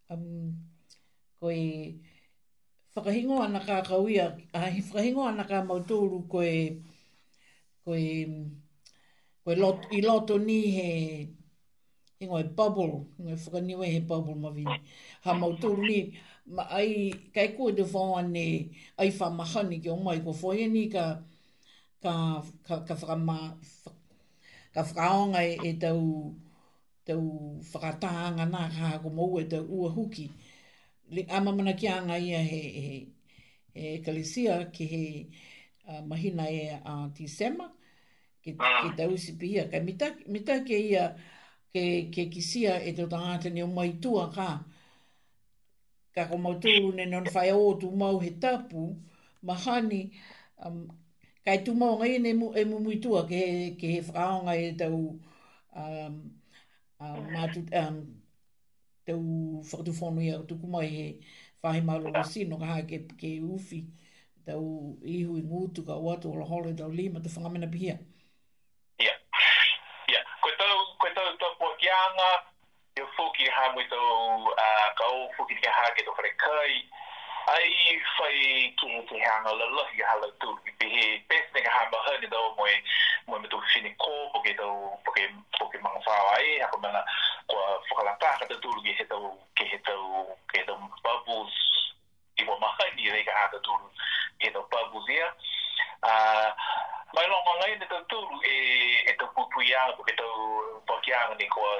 [0.10, 0.56] um,
[1.44, 1.64] ko e
[2.95, 6.00] whakahingo ana ka kauia a ah, he whakahingo ana ka mau ko
[6.40, 6.80] e
[7.84, 8.08] ko e
[9.44, 9.48] ko
[9.98, 10.88] e loto ni he
[12.24, 14.78] i ngoi bubble, i ngoi whakaniwe he bubble ma vini.
[15.26, 16.00] Ha mautoro ni,
[16.56, 18.45] ma ai, kai kua te whaua ne,
[19.00, 21.06] ai whamahani ki o mai, kua whoia ni ka,
[22.04, 22.12] ka,
[22.66, 23.38] ka, ka whakama,
[24.74, 26.34] ka whakaonga e, e tau,
[27.08, 27.24] tau
[27.74, 30.26] whakataanga nā ka hako mou e tau ua huki.
[31.14, 35.06] Le, a mamana ki anga ia he, he, he kalesia ki he
[35.90, 37.68] uh, mahina e a uh, tisema,
[38.44, 38.91] ki, ki ah.
[38.98, 39.68] tau sipi ia.
[39.72, 41.20] Kai mita, mita ke ia, uh,
[41.74, 41.82] ke,
[42.14, 44.50] ke kisia e te tangata ni o maitua ka.
[46.16, 48.82] Ka ko mautu ne non whae o tu mau he tapu,
[49.48, 50.02] mahani,
[50.66, 50.78] um,
[51.45, 53.41] kai tu mau ngai ne mu, e mu muitua ke,
[53.80, 55.00] ke he whaonga e tau
[55.84, 56.16] um,
[57.04, 57.98] uh, um, matu, um,
[59.08, 59.20] tau
[59.70, 61.06] whakatufonu ia tuku mai he
[61.62, 63.80] whahe maro o sino ka ke, ke ufi
[64.45, 64.66] tau
[65.18, 67.95] ihu i ngutu ka oatu o la hole tau lima te whangamena pihia.
[67.95, 68.12] Mm.
[72.15, 72.44] tanga,
[72.95, 76.76] e foki ha mui tō uh, ka o foki ke ha ke tō whare kai,
[77.53, 81.72] ai whai ke he te hanga la lahi a hala tū, i pehe pēsne ka
[81.77, 82.76] hama hane tō moe,
[83.27, 84.69] moe me tō whine kō, po ke tō,
[85.07, 85.26] po ke,
[85.57, 87.02] po ke mga whāwa e, hako mana,
[87.49, 89.19] kua whakalata ka tō tū, ke he tō,
[89.57, 89.98] ke he tō,
[90.53, 91.57] ke he tō bubbles,
[92.41, 93.80] i wa mahani rei ka hata tū,
[94.40, 95.34] ke tō bubbles ia,
[97.14, 98.53] Mai longa ngai ni tō tū, e,
[99.06, 100.30] e tō pupuia, po ke tō,
[100.90, 101.76] po ke ni kua,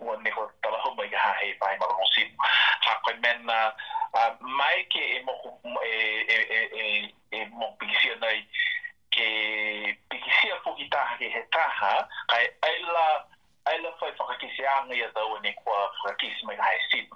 [0.00, 2.22] ua neko talaho mai ha he pai ma ngosi
[2.86, 3.44] ha ko men
[4.58, 5.34] mai ke e mo
[5.84, 5.92] e
[6.36, 6.82] e e e
[7.32, 8.40] e mo pikisia nai
[9.14, 9.26] ke
[10.10, 11.94] pikisia po kita ke he taha
[12.32, 13.06] kai e aila
[13.72, 17.06] aila fai faka kisi anga ya tau e ne kwa faka kisi mai ha si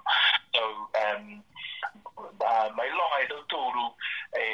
[0.55, 0.63] so
[1.03, 1.43] um
[2.79, 3.85] mai longa e tau tūru
[4.37, 4.45] e,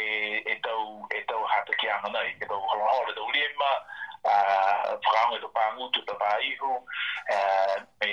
[0.54, 3.72] e tau e tau hata ki anga nai e tau holo holo e tau liema
[3.76, 6.72] e tau whakaonga to pāngutu ta pāihu.
[7.30, 8.12] Eh, me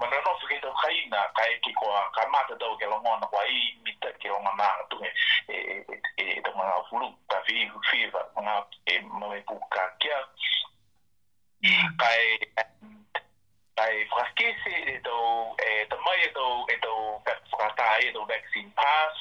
[0.00, 3.44] mana no whakai tau kai nga kai ki kua ka mata tau ke longona kua
[3.46, 5.10] i mita ke o ngana tunge
[5.48, 8.54] e, e, e, e ta mga fulu ta whihu whiwa mga
[8.94, 10.18] e mame puka kia.
[11.62, 11.94] Mm.
[11.98, 13.01] Kai
[13.74, 16.92] ai frakisi e to e to mai e to e to
[17.48, 19.14] frata e to vaccine pass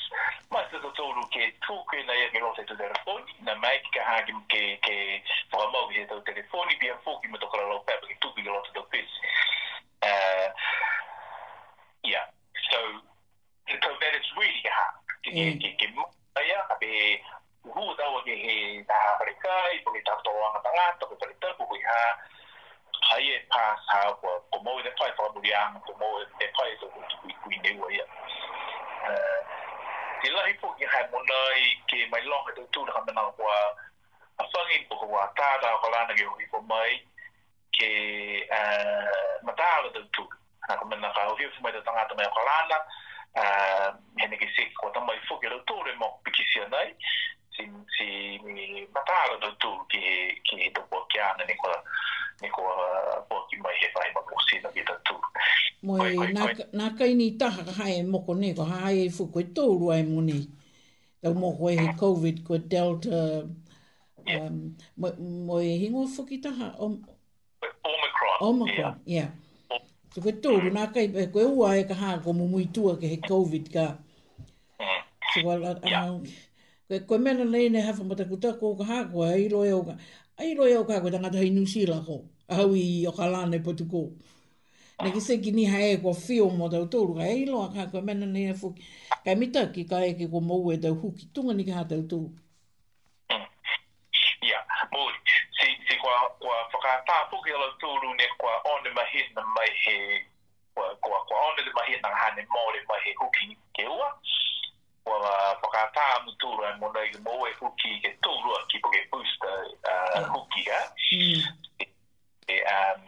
[0.49, 3.31] ma e se to to lu ke tu ke na ye ngelo se to telefoni
[3.47, 4.95] na mai ke ha ke ke ke
[5.51, 8.29] fora mo ye to telefoni bia fu ki me to kala lo pe ke tu
[8.35, 9.09] ke ngelo se to pis
[10.01, 10.47] eh uh,
[12.11, 12.21] ya
[12.69, 12.79] so
[13.71, 14.83] the covid is really ha
[15.23, 15.77] ke ke mm.
[15.79, 16.05] ke ma
[16.43, 16.91] ya be
[17.71, 18.35] hu da wo ke
[18.83, 21.71] ta ha pre kai po ke ta to wa ta ta ke pre ta bu
[21.87, 22.03] ha
[23.11, 26.09] hai e pā sā kua ko mō e te pai whaamu ri āma ko mō
[26.21, 28.05] e te pai so e kutu kui kui neua ia
[29.09, 29.41] eh,
[30.23, 33.57] te lahi po ki hai mona i ke mai longa te tūna hamana kua
[34.45, 36.95] a whangi po kua tātā kua lāna ki hoki po mai
[37.75, 37.91] ke
[38.45, 40.39] eh, matāla te tūna
[40.71, 42.79] nā kua mena kua hoki po mai te tangata mai kua lāna
[43.43, 43.89] eh,
[44.23, 46.87] hene ki se kua tamai fo ki rau tūre mō piki sia nai
[47.59, 48.07] si
[48.47, 51.75] mi matāla te tūna ki he tōkua ki āna ni kua
[52.41, 52.61] ni ko
[53.29, 55.15] po ki mai he pai ma posi na vita tu
[55.85, 56.43] mo e na
[56.79, 59.63] na kai ni ta ha e mo ko ne ko ha e fu ko to
[59.79, 60.39] ru ai mo ni
[61.21, 63.21] da mo ko he covid ko delta
[64.35, 64.57] um
[64.99, 65.07] mo
[65.47, 69.31] mo hingo fu ki ta ha omicron omicron yeah, yeah.
[70.11, 70.73] So koe tōru, mm.
[70.75, 73.85] nā kai, eh, koe ua e ka hāko mō mui tua ke he COVID ka.
[74.83, 74.99] Mm.
[75.31, 76.25] So koe, uh, um,
[76.91, 79.79] koe, koe mena nei ne hawha mata kutako o ka hāko, e iro e o
[79.87, 79.95] ka,
[80.41, 82.15] ai roi au kākoe tangata hei nusi lako,
[82.57, 84.01] au i o ka lāne potuko.
[85.01, 88.01] Nā ki seki ni hae e kua whio mō tau tōru, ka ei loa kākoe
[88.07, 88.85] mena nei e fuki.
[89.25, 92.01] Kai mita ki ka eke kua mou e tau huki, tunga ni ka hā tau
[92.13, 92.31] tōru.
[93.33, 94.97] Ia, mm.
[94.97, 95.21] mōi,
[95.59, 99.97] si, si kua, kua whakātā fuki ala tōru ne kua one mahina mai he,
[100.73, 104.13] kua, kua, kua one mahina hane mōre mai he huki ke ua
[105.07, 105.33] wala
[105.63, 110.27] whakata amutura mo nei ke moe huki ke tūrua ki po ke pūsta mm.
[110.33, 110.81] huki ha.
[111.17, 111.87] Mm.
[112.51, 112.99] E, um,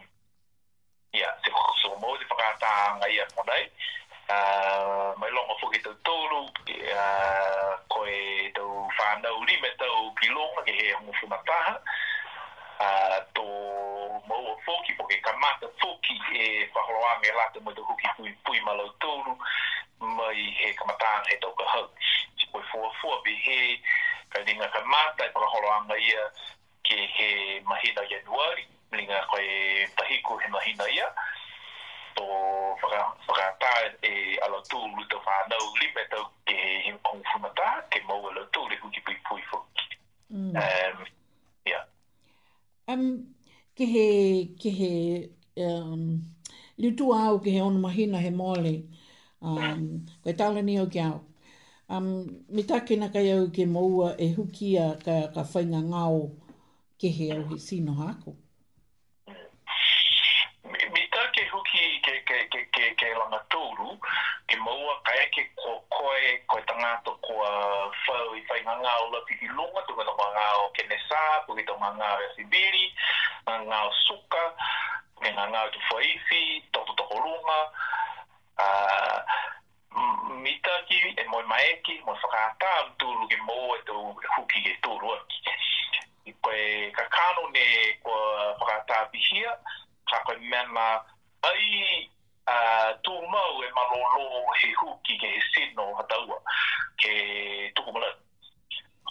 [1.14, 3.64] ia, se kukuso mo te whakata ngai mo nei.
[5.20, 6.40] Mai longa fuke tau tūru,
[6.74, 6.96] e,
[7.94, 8.18] koe
[8.58, 11.78] tau whanau lima tau ki longa ke he hongu fumataha.
[11.78, 12.02] Uh,
[13.34, 18.06] tō mau o fōki, po ke kamata fōki e whaholoa me lata mo te hoki
[18.16, 19.34] pui, pui malau tōru,
[20.00, 21.84] mai he kamataan he tau ka hau.
[22.40, 23.60] Si koe fua fua pe he,
[24.32, 26.24] ka ringa kamata e whaholoa nga ia
[26.84, 27.30] ke he
[27.68, 31.08] mahina ia januari, ringa koe tahiku he mahina ia,
[32.18, 32.24] tō
[32.82, 34.14] whakata e
[34.46, 39.00] ala tōru tō whanau lima tau ke he hongfumata, ke mau ala tōru e hoki
[39.00, 39.90] pui pui fōki.
[40.30, 41.04] Mm
[42.88, 43.34] um,
[43.76, 44.04] ke he,
[44.60, 44.90] ke he
[45.66, 46.02] um,
[46.78, 48.74] li tu au ke he ono mahina he mole,
[49.42, 51.18] um, ko e tala ni au ke au.
[51.88, 52.06] Um,
[52.48, 56.22] mi take na kai au ke maua e hukia ka, ka whainga ngao
[57.00, 58.36] ke he au he sino hako.
[60.72, 63.90] Mi, mi take hukia ke, ke, ke, ke, ke langa tōru,
[64.48, 64.93] ke maua
[65.24, 67.48] eke ko koe koe tangata kua
[68.04, 71.76] whau i whai ngā o lapi i lunga tunga tō ngā o kenesā tunga tō
[71.82, 72.84] ngā ngā e sibiri
[73.70, 74.42] ngā o suka
[75.24, 76.42] ngā ngā o tu whaifi
[76.76, 77.60] tōtu tōko lunga
[80.44, 84.00] mita ki e moi maeki mo whakātā am tūru ki mō e tō
[84.36, 85.56] huki e tūru aki
[86.32, 86.60] i koe
[87.00, 87.66] kakano ne
[88.04, 88.22] kua
[88.60, 89.56] whakātā pihia
[90.12, 90.88] kā koe mema
[91.48, 92.04] ai
[92.46, 96.36] Ah, tō mau e malolo he huki ke he seno hataua
[97.00, 97.12] ke
[97.74, 98.06] tuku mana.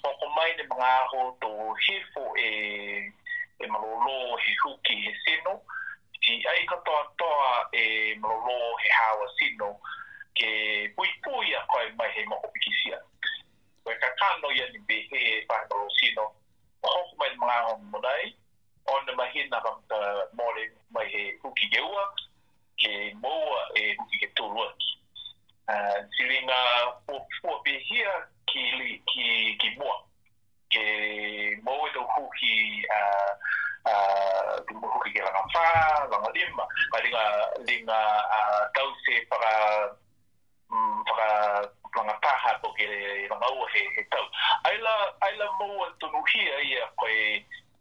[0.04, 1.50] Hoko mai ne mga aho tō
[1.86, 2.50] hefo e,
[3.60, 5.54] e malolo he huki he seno
[6.22, 7.84] ki ai katoa toa e
[8.22, 9.70] malolo he hawa seno
[10.38, 10.50] ke
[10.96, 13.00] pui pui a koe mai he moho pikisia.
[13.84, 16.26] Koe ka kano ia ni be he e pahe malolo seno
[16.84, 18.28] hoko mai ne mga aho mwanai
[18.86, 19.72] ona mahina ka
[20.38, 22.24] mole mai he huki geua ke
[22.80, 24.92] ke moa e hui ke tōru aki.
[26.18, 26.62] Tiri ngā
[27.10, 28.14] pōpua pēhia
[28.52, 28.64] ki,
[29.12, 29.28] ki,
[29.62, 29.98] ki moa.
[30.74, 30.86] Ke
[31.68, 32.54] moa e tō hui ki
[32.98, 33.52] ah,
[33.94, 36.68] ah, moa hui ke langa whā, langa lima.
[36.94, 37.26] Ka ringa,
[37.70, 38.02] ringa
[38.40, 39.54] uh, tau se whaka
[40.70, 41.30] mm, whaka
[41.64, 42.90] um, langa taha tō ke
[43.32, 44.28] langa ua he, he tau.
[44.72, 44.96] Aila,
[45.30, 47.20] aila moa tōru hia ia koe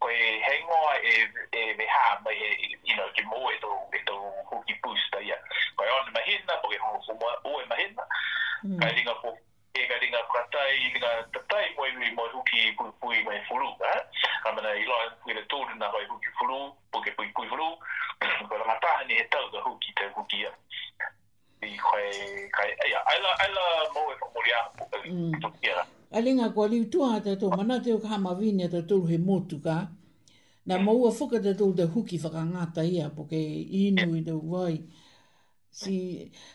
[0.02, 1.16] koe hengoa e,
[1.54, 3.70] e ha mai e, you know, ki moe tō
[6.32, 8.02] mahina, pake hongo kumua ue mahina.
[8.62, 8.78] Mm.
[8.78, 9.38] Kai ringa po,
[9.74, 13.68] e kai ringa kratai, ringa tatai mo iwi mo huki pui pui mai furu.
[13.78, 17.74] Ha mana i loa kui le tūru na hoi huki furu, puke pui pui furu.
[18.48, 20.50] Kwa la matahan i he tau ka huki te huki ia.
[21.62, 22.10] I kai,
[22.54, 23.62] kai, ea, aila, aila
[23.94, 25.40] mo e whamuria po kai mm.
[25.40, 25.84] tuki ia.
[26.12, 29.10] A ringa kua liu tua te tō, mana te o ka hama vini te tūru
[29.10, 29.82] he motu ka.
[30.70, 34.72] Nā maua whuka te tō te huki whakangata ia, po ke inu i te wai.
[34.76, 34.98] Yeah
[35.80, 35.92] si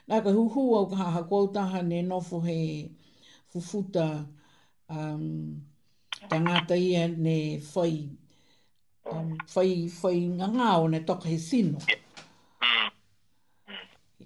[0.07, 2.59] na ka hu hu o ka ha ko ta ha ne no he
[3.51, 4.07] fufuta
[4.97, 5.25] um
[6.29, 6.87] tanga ta i
[7.25, 7.37] ne
[7.73, 7.93] foi
[9.11, 12.85] um foi foi nga nga o ne to he sino ke mm,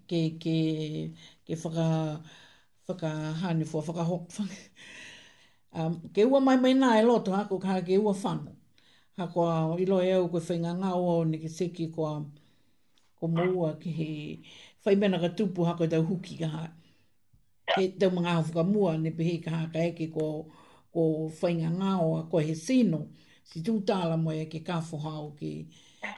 [0.09, 0.39] mm.
[0.41, 0.55] ke
[1.47, 1.87] ke fo ka
[2.85, 3.09] fo ka
[3.39, 4.17] ha ne fo fo ho
[5.79, 8.33] um ke u mai mai na e lo to ha ko ka ke u fa
[9.17, 9.41] ha ko
[9.83, 12.01] i lo e u ko fo nga nga o ne ke se ki ko
[13.17, 13.43] ko mo
[13.81, 14.11] ki he
[14.85, 16.69] whai mena ka tupu hako tau huki ka hae.
[17.75, 20.45] He tau mga hawhuka mua ne pehe ka haka eke ko,
[20.93, 23.05] ko whainga ngāo a koe he sino.
[23.43, 25.51] Si tū tāla moe ke kāwho hao ke,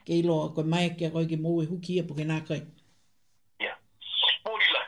[0.08, 2.62] ke iloa koe mai ke a koe ke mōwe huki e po ke nā kai.
[3.68, 3.74] Ia.
[4.48, 4.82] Mōrila.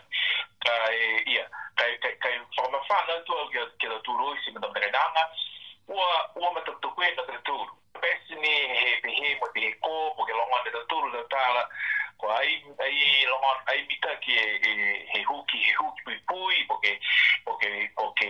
[0.64, 1.02] Ka e,
[1.36, 1.46] ia.
[1.76, 5.26] Kai, kai, kai whakamawhāna tu au ke, ke la tūro i si mena merenanga.
[5.92, 6.08] Ua,
[6.42, 7.68] ua me tuk tuk e na tūro.
[8.00, 11.68] Pēsini he pehe mo pehe kō po ke longa me tūro tāla.
[11.70, 14.76] Ia ko ai ai e longa ai pita ki e
[15.16, 16.92] e huki he huki pui pui porque
[17.46, 18.30] porque porque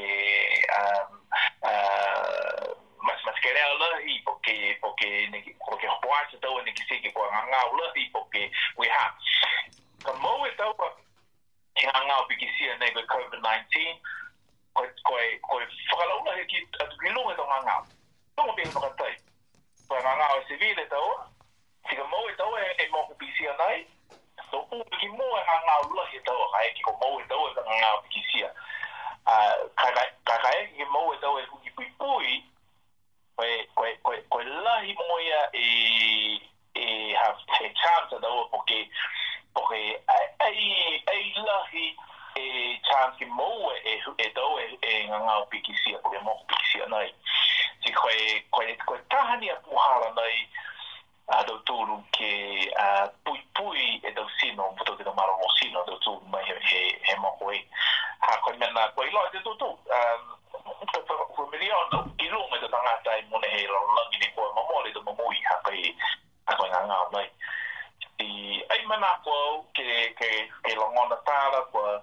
[0.78, 1.14] um
[1.62, 2.76] uh,
[3.06, 6.84] mas mas que era lá e porque porque ne porque o poar se ne que
[6.86, 9.06] sei que com a ngau lá e porque we ha
[10.04, 10.88] como mo tava
[11.76, 14.02] que a ngau porque se ne 19
[14.74, 17.76] koi koi koi fakalaula he ki atu ki lunga tonga ngā.
[18.36, 19.14] Tonga pia whakatai.
[19.88, 20.02] Koi
[21.90, 23.86] Tika mau e tau e, e mau kubisia nai,
[24.52, 27.44] so u ki mo e hanga ulua e tau a kai, kiko mau e tau
[27.48, 28.50] e hanga kubisia.
[29.78, 30.58] Kai kai, kai kai,
[30.94, 32.32] mau e tau e kuki pui pui,
[33.36, 35.66] koe, koe, koe, koe lahi moia e,
[36.82, 36.86] e
[37.22, 38.80] have te chance tau e poke,
[39.54, 39.82] poke,
[40.42, 41.98] ai, lahi,
[42.36, 46.86] e chance ki mau e, e, e tau e, e hanga kubisia, koe mau kubisia
[46.90, 47.08] nai.
[47.84, 50.36] Tika koe, koe, koe tahani a puhara nai,
[51.26, 52.28] a ah, dau tūru ke
[52.78, 56.44] a ah, pui pui e dau sino puto ki tamara o sino dau tūru mai
[56.70, 57.58] he, he mako e
[58.30, 60.36] a koi mena kua ilo e te tū tū um,
[61.34, 64.30] kua miri o nau ki rung e te tangata e mune he rau langi ni
[64.38, 65.82] kua mamole te mamui a koi
[66.54, 67.26] a koi ngā ngā mai
[68.28, 69.90] i ai mena kua au ke,
[70.22, 70.30] ke,
[70.68, 71.98] ke longona tāra kua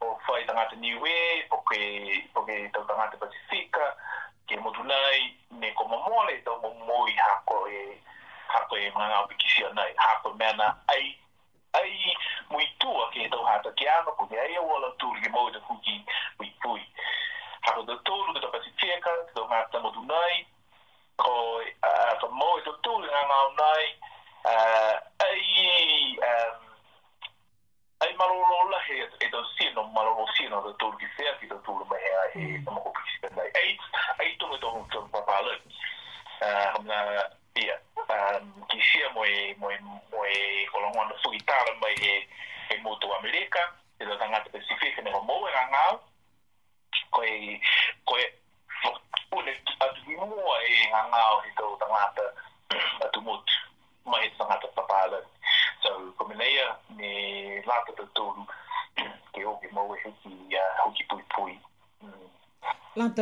[0.00, 1.18] o whai tangata ni ue
[1.52, 1.82] po ke,
[2.32, 3.92] po ke tau tangata pasifika
[4.48, 5.20] ke modunai
[5.60, 7.86] ne kua mamole te mamui a koi e
[8.54, 11.16] hapo e mga ngao piki sio nai, hapo mena ai,
[11.74, 11.92] ai
[12.52, 15.50] mui tua ke e tau hata ke ano, pume ai e wala tūru ke mou
[15.54, 15.96] te huki
[16.38, 16.82] mui pui.
[17.66, 20.38] Hapo te tūru ke tau pasi tieka, ke tau ngā tamo tu nai,
[21.24, 21.32] ko
[21.64, 23.88] e ato mou e tau tūru ngā ngao nai,
[24.52, 26.38] ai,
[28.06, 31.90] ai malolo lahe e tau sino, malolo sino te tūru ki sea ki tau tūru
[31.90, 32.66] mai ai, e mm.
[32.68, 33.50] tau mou piki sio nai.
[33.64, 33.68] Ai,
[34.22, 35.66] ai tūru e tau hukum papalik,
[36.44, 37.23] Uh,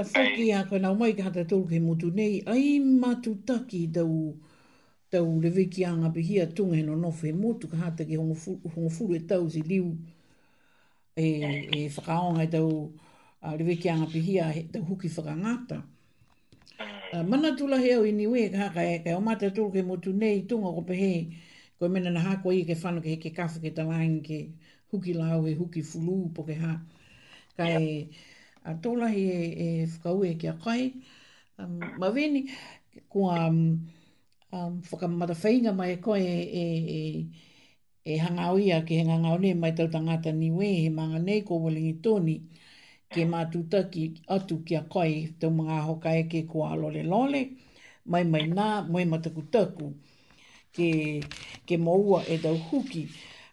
[0.04, 4.34] whaki a ka nau mai ka ta tolu ke motu nei, ai matu taki dau
[5.10, 9.14] tau leweki a ngā pihia tunga no no nofe motu ka hata ki hongo furu
[9.14, 9.96] e tau si liu
[11.16, 11.24] e,
[11.76, 12.92] e whakaonga e tau
[13.42, 15.82] a leweki a ngā pihia tau huki whakangata.
[17.12, 19.82] ta mana la he ni iniwe ka haka e, ka e o mata tolu ke
[19.84, 21.30] motu nei tunga ko pehe
[21.78, 24.48] ko mena na ko i ke fano ke ke kafu ke tawain ke
[24.92, 26.80] huki lau e huki fulu po ke ha.
[27.56, 28.08] Ka e
[28.64, 29.38] a tōlahi e,
[29.82, 30.92] e whakaue ki kai.
[31.58, 32.48] Um, ma weni,
[33.10, 33.80] ko a um,
[34.52, 36.64] um, whakamata whainga mai e koe e, e,
[38.04, 41.18] e, e hanga oi a ke henga ngau nei mai tautangata ni we he manga
[41.18, 42.36] nei ko walingi tōni
[43.12, 47.42] ke mātutaki atu ki a koe tau mga hoka e ke ko a lole lole
[48.06, 49.92] mai mai nā mai mataku taku
[50.72, 51.22] ke,
[51.68, 53.06] ke maua e tau huki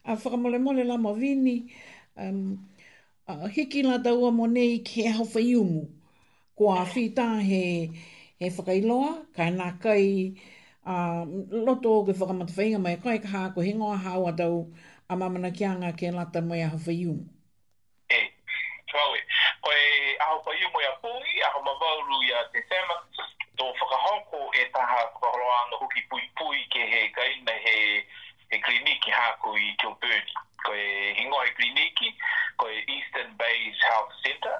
[0.07, 1.61] a whakamole mole la ma vini
[2.17, 2.68] um,
[3.29, 5.81] uh, hiki la daua mo nei ke hau whai umu.
[6.57, 7.61] Ko a whita he,
[8.41, 10.33] he whakailoa, ka nā kai
[10.85, 11.23] uh,
[11.65, 14.55] loto o ke whakamata whainga mai kai kaha ko he ngoa hau a dau
[15.09, 17.23] a mamana ki anga ke lata mai a hau whai umu.
[18.17, 18.19] E,
[18.89, 19.19] trawe,
[19.61, 19.81] koe
[20.15, 22.65] a hau whai umu ia pui, a hau mawauru ia te
[25.99, 30.25] e pui pui ke he kaina kliniki hako i Kilburn.
[30.65, 32.09] Koe hingoa e kliniki,
[32.59, 34.57] koe Eastern Bay's Health Centre,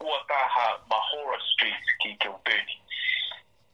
[0.00, 2.76] ua taha Mahora Street ki Kilburni.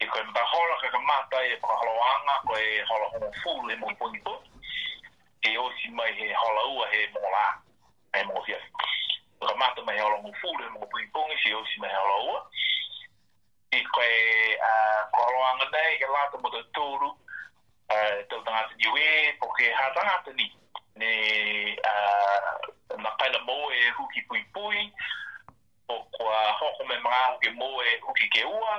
[0.02, 3.96] I koe Mahora ka ka mata e ka haloanga, koe hala hono fulu e mungi
[4.00, 4.20] pungi
[5.48, 7.44] e osi mai he hala ua he mōla,
[8.14, 8.58] he mō fia.
[9.40, 11.98] Ka mata mai he hala hono fulu e mungi pungi pungi, si osi mai he
[12.02, 12.40] hala ua.
[13.78, 14.12] I koe
[15.14, 17.10] ka haloanga nei, ke lata mo tūru,
[18.28, 20.65] tau tangata niwe, po ke hatangata niwe
[20.96, 21.96] ne a
[22.98, 24.80] makaila mo e huki pui pui
[25.88, 28.74] o kwa hoko me mga huki mo e huki ke ua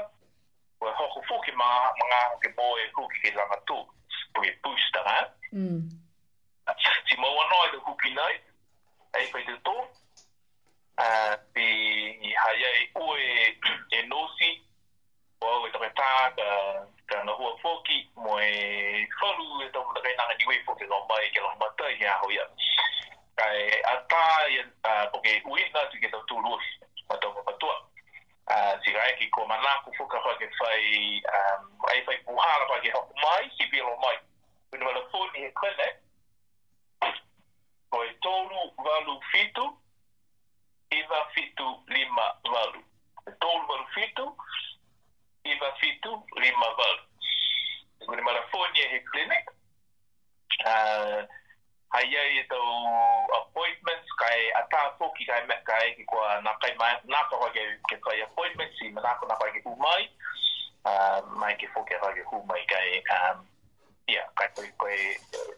[0.81, 3.77] o hoko fuki mga, mga huki mo e huki ke langa tu
[4.33, 5.83] pui pui stara mm.
[7.09, 8.35] si mo wano e huki nai
[9.21, 9.75] e pe te tō
[11.03, 11.67] uh, pi
[12.43, 13.27] haia e ue
[14.01, 14.51] e nosi
[15.39, 19.69] o uh, e tau ta ka e ka no hua foki mo e folu e
[19.71, 22.43] tau mo na ni we foki no mai ke lo mata i a hoia
[23.37, 24.57] ka e ata e
[24.89, 26.57] a poke ui na tu ke tau tu lu
[27.09, 27.75] ma tau mo patua
[28.49, 31.61] a si ga e ki ko mana ku foka ho ke fai um,
[31.91, 34.17] ai fai puhara pa ke hoku mai si pi lo mai
[34.73, 35.87] ui nama la foni e kwele
[37.93, 39.69] mo e tolu valu fitu
[40.89, 42.79] Iva fitu lima valu.
[43.41, 44.23] Tolu valu fitu,
[45.47, 46.99] iva fitu lima val
[48.05, 49.45] kwenye marafonia he clinic
[50.65, 51.23] uh, ah,
[51.89, 56.95] haia itu tau appointments kai atapo ki kai me kai ki kwa na kai mai
[57.07, 60.03] na pa ke ke kai appointments i na ko na pa umai
[60.85, 63.35] uh, ah, mai ke fokus ke umai kai ah,
[64.07, 64.99] ya ia kai koe koe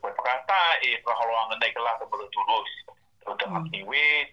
[0.02, 2.80] koe pakata e paholoanga nei ka lata mala tu rosi
[3.26, 3.90] tau tau haki hmm.
[3.90, 4.26] we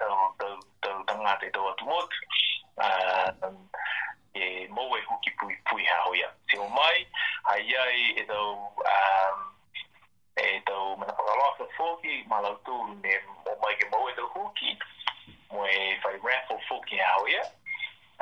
[7.78, 9.52] ai e tau um,
[10.36, 13.12] e tau mana kakaloa foki ma lau tu ne
[13.48, 14.70] o mai ke mau e tau huki
[15.52, 17.42] mo e fai rafo foki a hau ia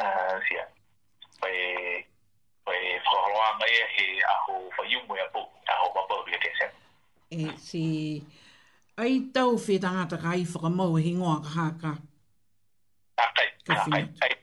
[0.03, 0.65] uh, sia
[1.41, 1.57] fai
[2.65, 5.41] fai kakaloa mai e he aho fai yungu e apu
[5.75, 6.71] aho mabau bia te sen
[7.39, 7.85] e si
[8.99, 11.93] ai tau fe tangata e kai whakamau hingoa kaha ka
[13.21, 14.34] kakai kakai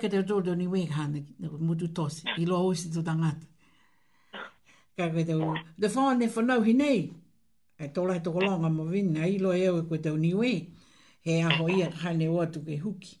[0.00, 1.20] ke te tō tō ni wē kāne,
[1.68, 3.46] mutu tosi, i loa osi tō tangata.
[4.98, 5.38] Ka koe tō,
[5.84, 7.00] the whāne whanau hi nei,
[7.76, 10.52] e tō lai tō kolonga mo vina, i loa eo e koe tō ni wē,
[11.28, 13.18] he aho ia kāne o atu ke huki.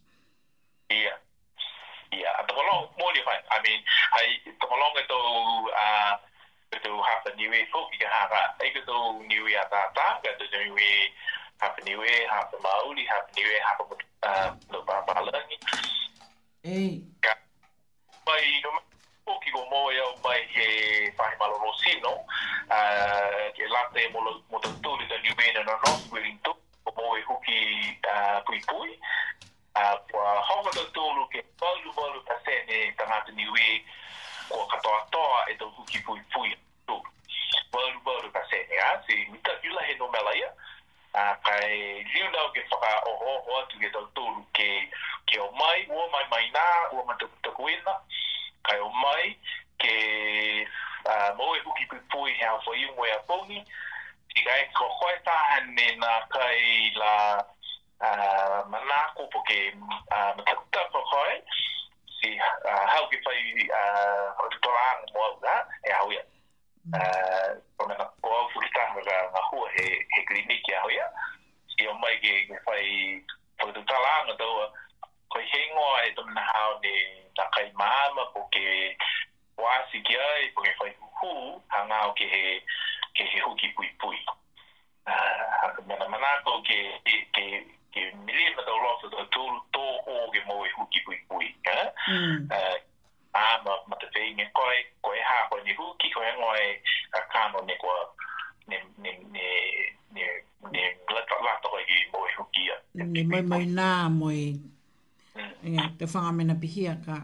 [106.30, 107.18] āmena pihia ka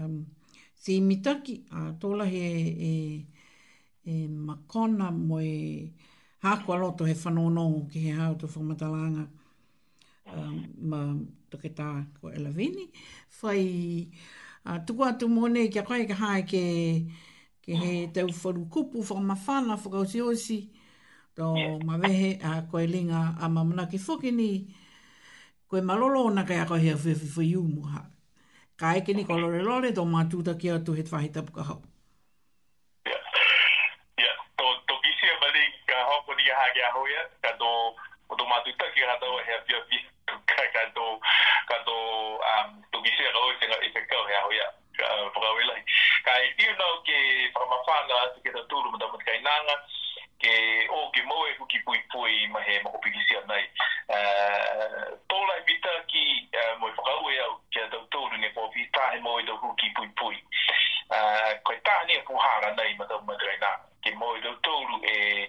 [0.00, 0.22] um,
[0.76, 2.92] si mitaki a tola he e,
[4.06, 5.90] e makona mo e
[6.64, 9.26] ko loto he whanonongo ki he hau tō whamatalanga
[10.34, 10.58] um,
[10.90, 11.00] ma
[11.50, 11.88] toke tā
[12.20, 12.86] ko elavini
[13.40, 13.62] fai
[14.64, 16.64] a, tuku atu mone ki koe ka ha ke
[17.64, 20.60] ke he tau wharu kupu whamawhana whakausi osi
[21.36, 21.50] tō
[21.86, 24.50] ma wehe a koe linga a mamuna ki ni
[25.68, 28.06] koe malolo ona kai a koe hea whiwhi whiwhi
[28.80, 31.74] Ka eke ni kolore lore, tō mātūta ki atu he tawhi tapu ka hau.
[33.10, 34.28] Ia,
[34.62, 38.38] tō tō kisi e mali ka hau kuni ka hake aho ia, ka tō o
[38.40, 40.00] tō mātūta ki atu he apia pi,
[40.56, 41.10] ka tō
[41.68, 41.98] ka tō
[42.54, 44.68] um, tō kisi e rau e tenga e kau he aho ia,
[45.36, 45.76] pura uh, wilai.
[46.24, 47.20] Ka e tio nau ke
[47.60, 49.76] whamawhanga atu ke tatūru mata matakai nanga,
[50.40, 50.56] ke
[50.88, 53.60] o ke mau e huki pui pui mahe mokopikisi anai.
[54.08, 55.12] Uh,
[56.52, 59.44] Eh, mo i whakau e au kia tau tōru nge kua pi tāhe mo i
[59.46, 60.36] tau huki pui pui.
[61.18, 63.70] Eh, koe tāne a puhara nei ma tau madurai nā.
[64.02, 65.44] Ke mo i tau tōru e,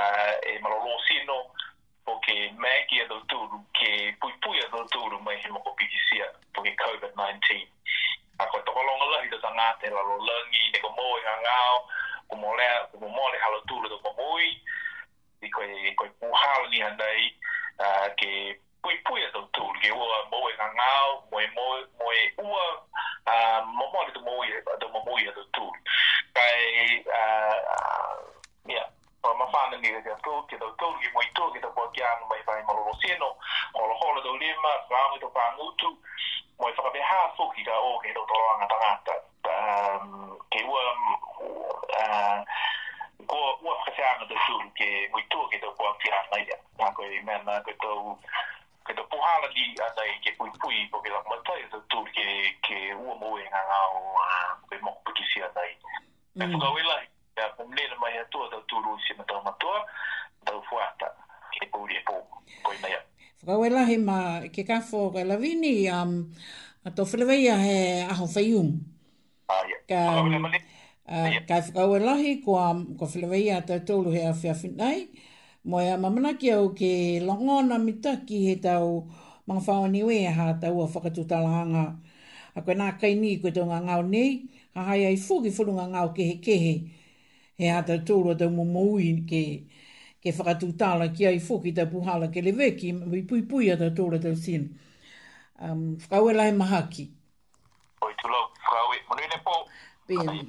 [0.00, 1.38] eh, e malolo sino
[2.06, 3.90] po ke mēki a tau tōru ke
[4.22, 7.64] pui pui a tau tōru mai he moko pikisia po ke COVID-19.
[8.38, 11.80] A koe toko longa lahi tau tanga te lalo lengi ne ko mo i hangau
[12.28, 12.54] ku mo
[13.34, 14.54] le halo tūru tau mamui
[15.42, 18.30] i koe puhara ni handai ke
[18.86, 22.66] pui pui a tau tūru ke ua moe ngā ngāo, moe moe, moe ua
[23.26, 25.78] uh, mamore tu moe a tau mamoe a tau tūru.
[26.36, 27.00] Kai,
[28.70, 28.84] ia,
[29.26, 32.06] pa mawhāna ni rei tau ke tau tūru ke moe tūru ke tau pua ki
[32.12, 33.32] anu mai whai maloro sieno,
[33.74, 35.90] holo holo tau lima, rāmu tau pāngutu,
[36.62, 39.18] moe whakabeha fuki ka o ke tau tōroanga tangata.
[39.56, 40.86] Um, ke ua,
[41.42, 42.66] uh,
[43.26, 46.62] ko ua whakaseanga tau tūru ke moe tūru ke tau pua ki anu mai ia.
[46.78, 48.20] Nā koe i mena koe tau
[48.86, 52.06] ke te pohala di ana i ke pui pui po ke lakma tai te tūr
[52.14, 52.26] ke,
[52.64, 54.00] ke ua moe ngā ngā o
[54.70, 55.74] koe moku putisi ana i.
[56.38, 56.42] Mm.
[56.42, 57.02] E whakau e lai,
[57.36, 59.82] ka pumlele mai atua te tūru i sima tau matua,
[60.46, 61.10] tau fuata
[61.56, 62.16] ke pūri e pō,
[62.62, 63.28] koe mai atu.
[63.50, 64.18] Whakau e ma
[64.56, 66.16] ke kafo ka um,
[66.86, 68.70] a tō whilaweia he aho whaiung.
[68.70, 69.48] Um.
[69.48, 70.50] Ah, ka, um, uh,
[71.10, 71.42] yeah.
[71.42, 75.25] ka whakau e lai, ko, um, ko whilaweia tau he a whiawhinai.
[75.66, 79.10] Moia mamana ki au ke longona mitaki he tau
[79.48, 81.84] mga whaoni we ha tau a whakatutalanga.
[82.56, 84.36] A koe nā kai ni koe tau ngā ngāo nei,
[84.74, 86.74] ha hai ai fōki whuru ngā ngāo kehe kehe.
[87.58, 89.42] He ha tau tōrua tau mumuui ke,
[90.22, 90.30] ke
[90.78, 94.22] tala ki ai fōki tau puhala ke le veki mui pui pui a tau tōrua
[94.22, 94.70] tau sien.
[95.58, 97.10] Um, whakaue lai e mahaki.
[98.02, 98.96] Oi tūlau, whakaue.
[99.10, 99.54] Manu e ne pō.
[100.08, 100.46] Pēnei.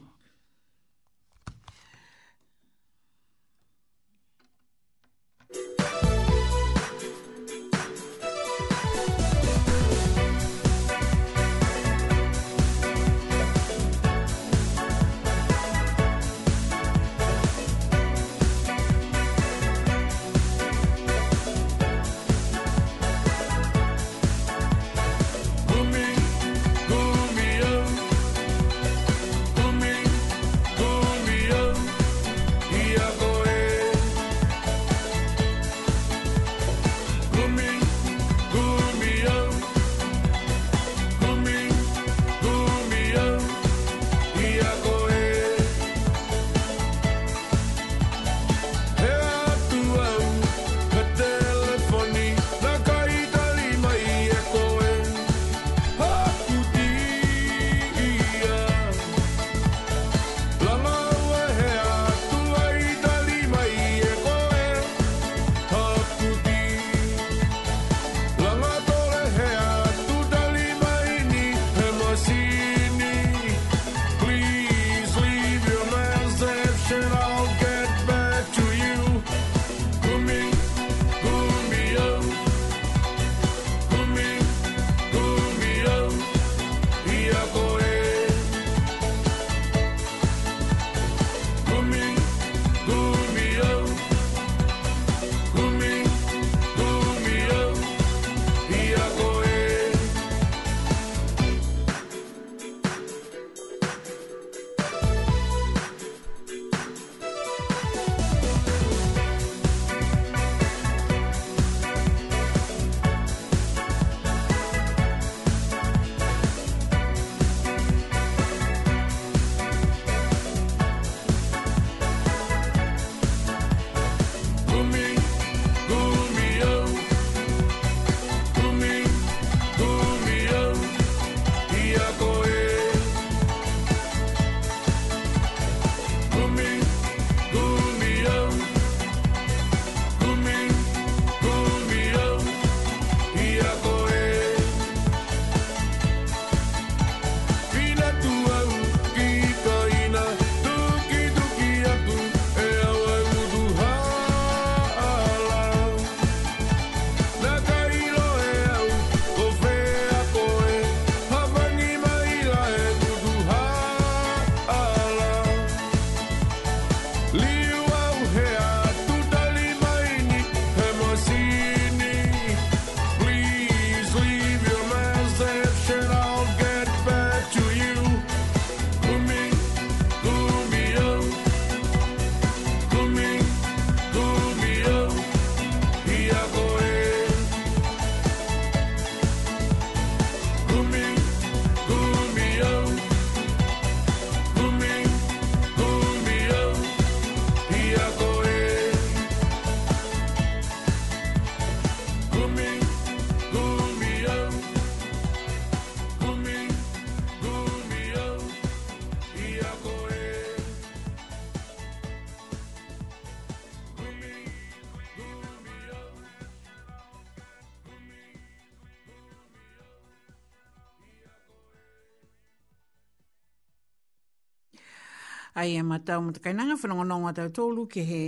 [225.67, 228.23] ai e matau mata kainanga whanonga tau tolu ke he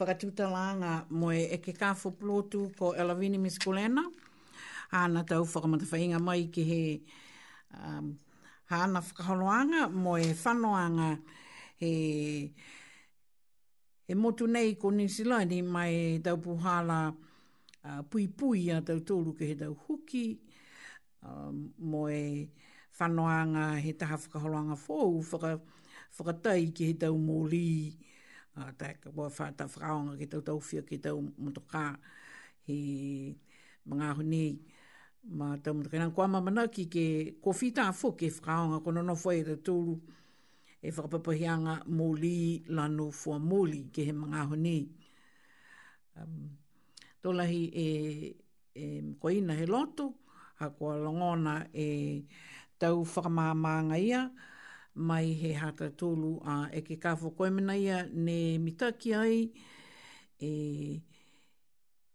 [0.00, 4.02] whakatuta langa mo e ke kāfu plotu ko Elavini Miss Kulena.
[4.92, 7.00] Hāna tau whakamata whainga mai ke he
[7.76, 8.18] um,
[8.70, 11.18] hāna whakaholoanga moe whanoanga
[11.76, 12.52] he
[14.10, 17.14] e motu nei ko New Zealand mai tau puhala
[17.84, 20.38] uh, pui pui a tau tolu ke he tau huki
[21.22, 22.48] um, moe
[23.00, 25.76] whanoanga he taha whakaholoanga fōu whakaholoanga
[26.18, 27.94] whakatai ki he tau mōli,
[28.58, 31.94] uh, ah, ka wā whāta whakaonga ki tau tauwhia ki tau motokā,
[32.66, 32.80] he
[33.86, 34.42] mga hune,
[35.30, 36.00] ma tau motokā.
[36.02, 37.06] Nā kua mamana ki ke
[37.44, 39.94] kofita a fuk e whakaonga, kono no whai te tūru,
[40.82, 44.76] e whakapapahianga mōli lano fua mōli ki he mga hune.
[46.18, 46.44] Um,
[47.22, 48.34] tō e,
[48.74, 48.86] e
[49.22, 50.12] koina he loto,
[50.58, 52.24] ha kua longona e
[52.78, 54.47] tau whakamāmānga ia, e,
[54.98, 57.48] mai he hata tolu a uh, e ke kafo koe
[57.84, 59.50] ia ne mitaki ai
[60.40, 60.50] e,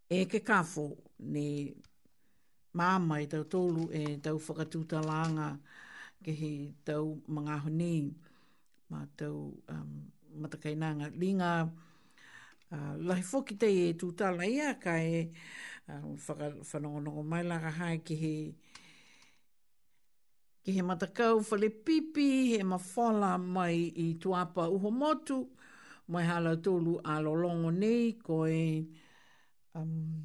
[0.10, 0.88] e ke kafo
[1.34, 1.48] ne
[2.78, 5.50] māma e tau tolu e tau whakatūta langa
[6.26, 6.54] ke he
[6.86, 8.12] tau mga honi
[8.92, 10.12] ma tau um,
[10.42, 11.54] matakainanga linga
[12.76, 15.32] uh, lahi foki te e tūtala ia ka e
[15.88, 16.18] um,
[16.70, 18.34] whanongonongo mai laka hai ke he
[20.64, 25.40] ki he matakau whale pipi, he mawhala mai i tuapa uho motu,
[26.12, 28.84] mai hala tolu a lolongo nei, ko e,
[29.76, 30.24] um,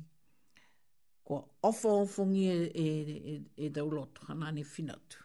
[1.27, 5.19] ko ofo fungi e, e, e dauloto, e hanane finatu.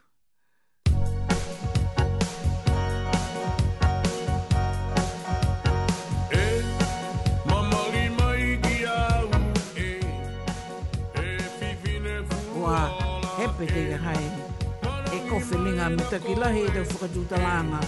[12.55, 14.42] Wow, happy day, hi
[15.51, 17.79] whininga mi taki lahi e tau whakatuta langa.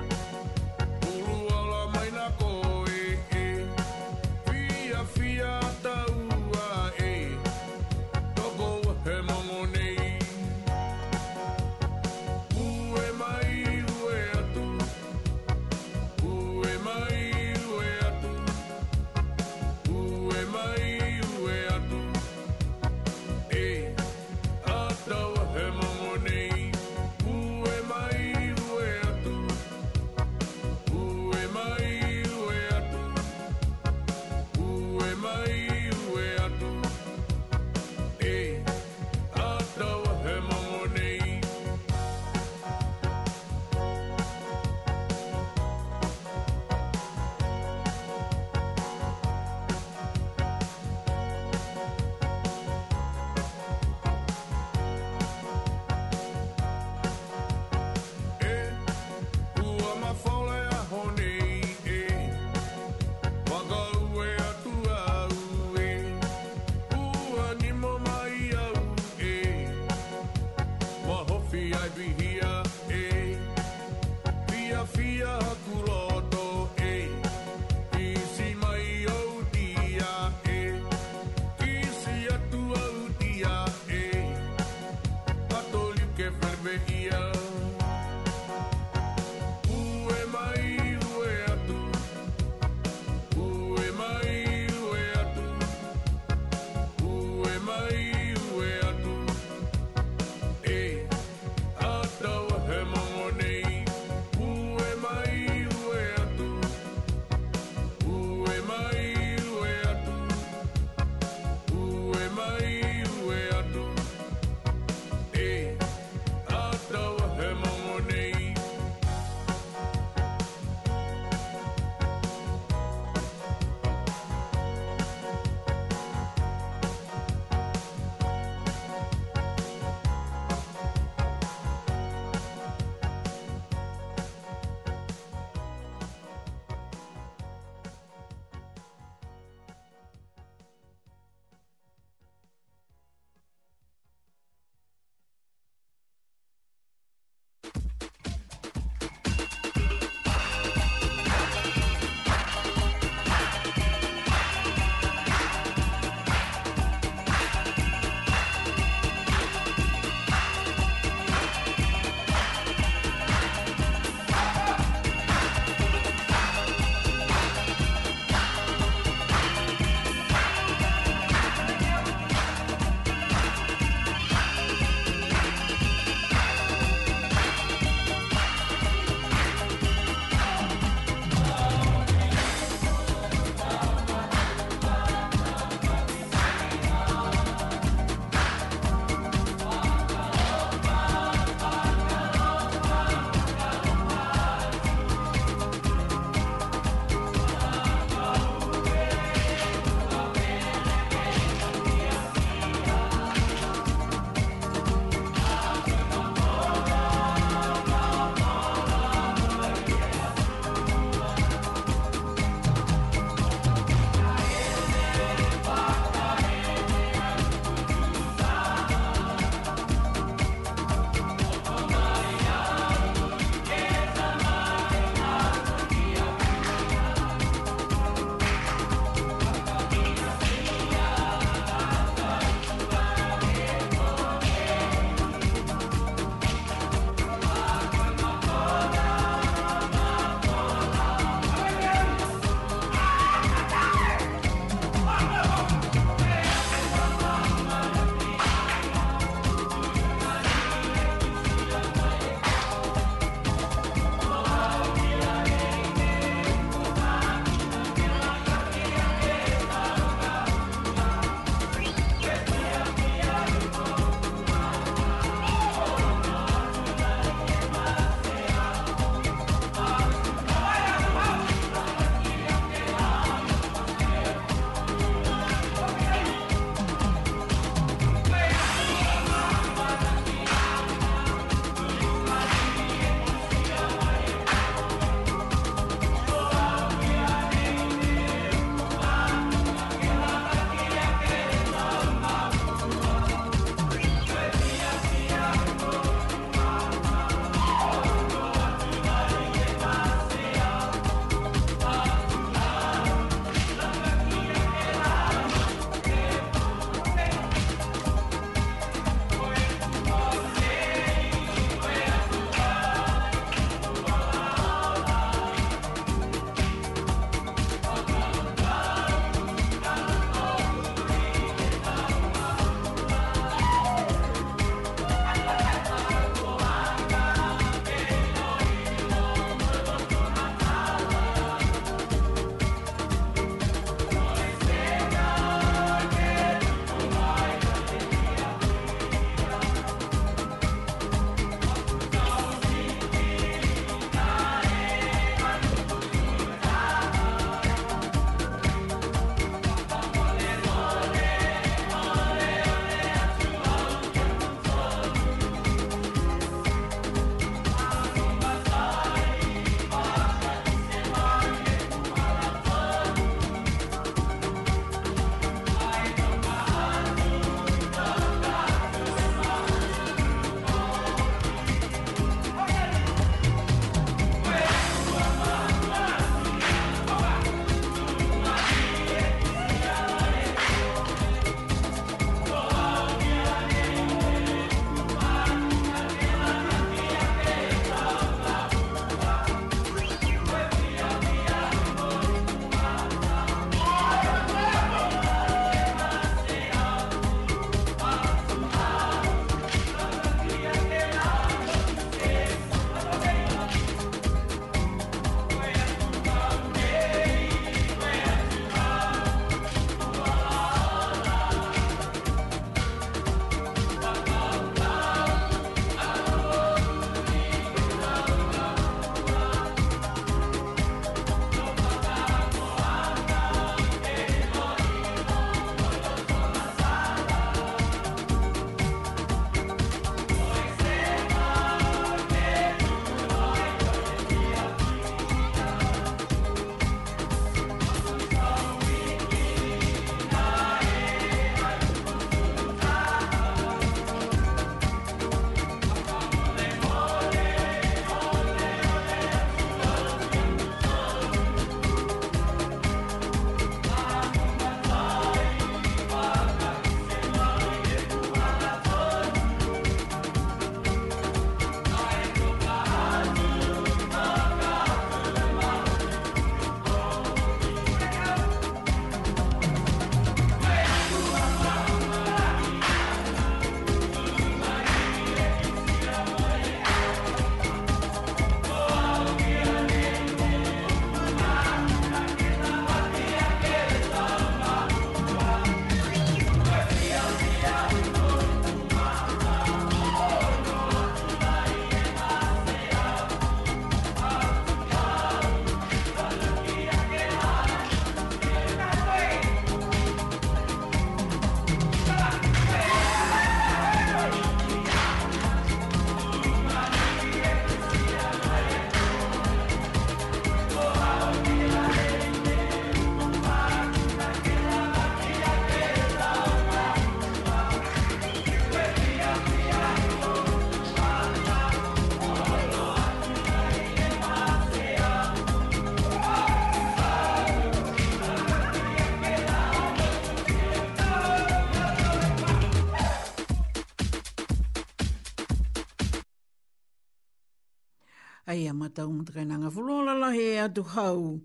[538.98, 541.40] tau mtakainanga furuola lahi e atu hau.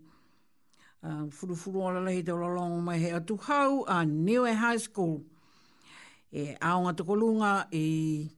[1.03, 5.17] Ah, furu furuola lahi tau lalongo mai he atu hau a Niue High School.
[6.41, 7.53] E aonga tukolunga
[7.87, 8.31] i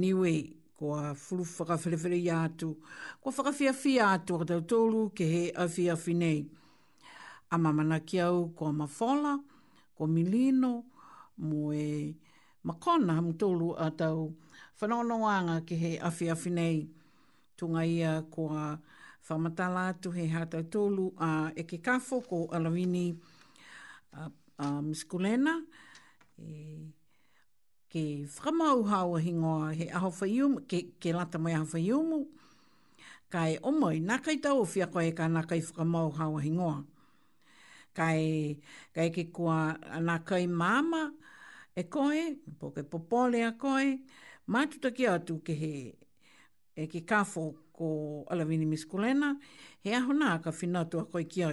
[0.00, 0.32] Niue
[0.78, 2.68] kua furu whakawhiriwhiri i atu.
[3.20, 6.40] Kua whakawhiawhia atu a tau tolu ke he awhiawhi nei.
[7.50, 9.32] A mamana ki au a mafola,
[9.98, 10.72] ko milino,
[11.46, 12.16] mo e
[12.66, 14.18] makona hamu tolu a tau
[14.80, 16.78] whanonoanga ke he awhiawhi nei
[17.60, 18.80] tunga ia ko a
[19.28, 23.20] whamatala tu he hata tolu a e ke kafo ko alawini
[24.16, 24.32] a,
[24.64, 25.60] a Miss Kulena
[26.40, 26.88] e,
[27.92, 32.20] ke whamau hawa hingoa he aho whaiumu ke, ke lata mai aho whaiumu
[33.30, 36.80] kai o mai nā kai tau fia koe ka nā kai whamau hawa hingoa
[37.94, 38.56] kai,
[38.96, 39.76] kai ke kua
[40.08, 41.10] nā kai mama
[41.76, 44.00] e koe, po ke popole a koe,
[44.48, 45.74] mātutaki atu ke he
[46.74, 49.34] e ki kafo ko Alawini Miskulena,
[49.82, 51.44] he aho nā ka whinatu a koi ki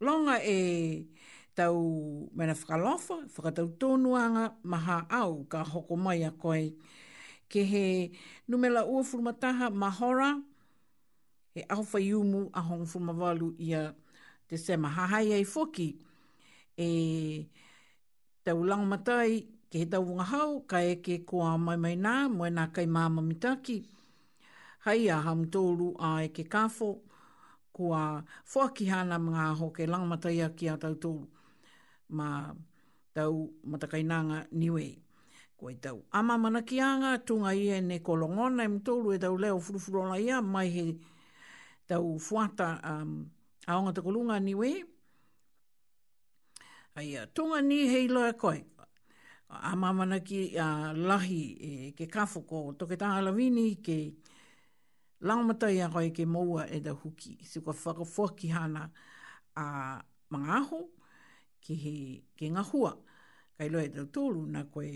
[0.00, 1.06] Longa e
[1.56, 6.72] tau mena whakalofa, whakatau tōnuanga maha au ka hoko mai a koi.
[7.50, 8.10] Ke he
[8.48, 10.40] numela ua furumataha mahora,
[11.54, 13.92] e aho whai umu a hong furumawalu ia
[14.48, 15.98] te se mahahai ai foki.
[16.78, 17.48] E
[18.46, 22.72] tau matai, ke he tau wunga hau, ka eke koa mai mai nā, mai nā
[22.72, 23.80] kai māma mitaki.
[23.82, 23.88] Mitaki
[24.84, 26.98] hei a hamtoru ae ke kafo,
[27.72, 28.22] kua
[28.54, 31.26] whakihana mga aho ke langmataia ki a tau tōru.
[32.10, 32.54] Ma
[33.14, 34.98] tau matakainanga niwe.
[35.58, 39.58] Koe tau ama manakianga anga, tunga i e ne kolongona e mtoru e tau leo
[39.58, 40.84] furufurona ia, mai he
[41.88, 43.28] tau fuata um,
[43.66, 44.84] a onga takolunga niwe.
[46.94, 48.64] Aia, tunga ni hei loa koe.
[49.50, 53.98] Amamana ki uh, lahi e, ke kafo ko toketanga lawini ke...
[54.08, 54.27] Ke
[55.20, 57.38] Laumatai a koe ke moua e da huki.
[57.42, 58.90] Si kua whakafua ki hana
[59.56, 60.82] a mga aho
[61.60, 61.92] ki, he,
[62.36, 62.92] ki ngā hua.
[63.58, 64.92] Kai loe e tau tōru na koe,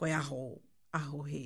[0.00, 0.40] koe aho,
[0.96, 1.42] aho he.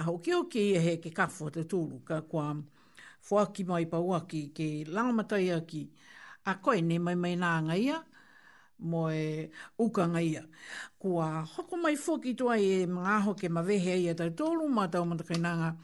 [0.00, 4.46] Aho ki o ki e he ke kafu tau tōru ka kua ki mai pauaki
[4.56, 5.90] ke laumatai a ki.
[6.46, 8.00] A koe ne mai mai nā ngai ia
[8.78, 10.46] mo e ukanga ia.
[10.98, 15.04] Kua hoko mai fōki tua e mga aho ke mawehe ia tau tōlu mā tau
[15.04, 15.74] matakainanga.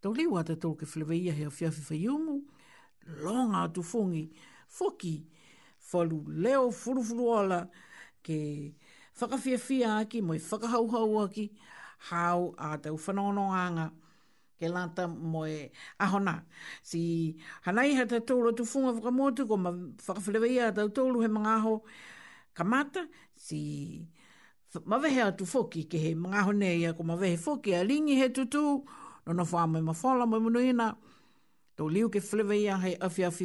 [0.00, 2.38] Tau liu ata tōlu ke whilewe ia hea whiawhi whaiumu.
[3.22, 4.28] Longa tu fōngi
[4.78, 5.22] fōki
[5.92, 7.60] whalu leo furufuru ala
[8.22, 8.72] ke
[9.20, 11.50] whakawhiawhia aki mo e whakahauhau aki
[12.10, 13.92] hau a tau whanononganga
[14.58, 15.70] ke lanta mo e
[16.02, 16.34] ahona.
[16.90, 17.36] Si
[17.66, 19.70] hanai ha te tōlo tu funga whakamotu, ko ma
[20.06, 21.74] whakawhilewe ia tau tōlo he mga aho
[22.56, 23.00] kamata,
[23.36, 23.60] si
[24.90, 28.26] mawehe atu foki ke he mga aho nei ia, ko mawehe foki a ringi he
[28.36, 28.62] tutu,
[29.26, 30.88] nono na whaamai ma whala mai munu ina,
[31.94, 33.44] liu ke whilewe ia he awhi awhi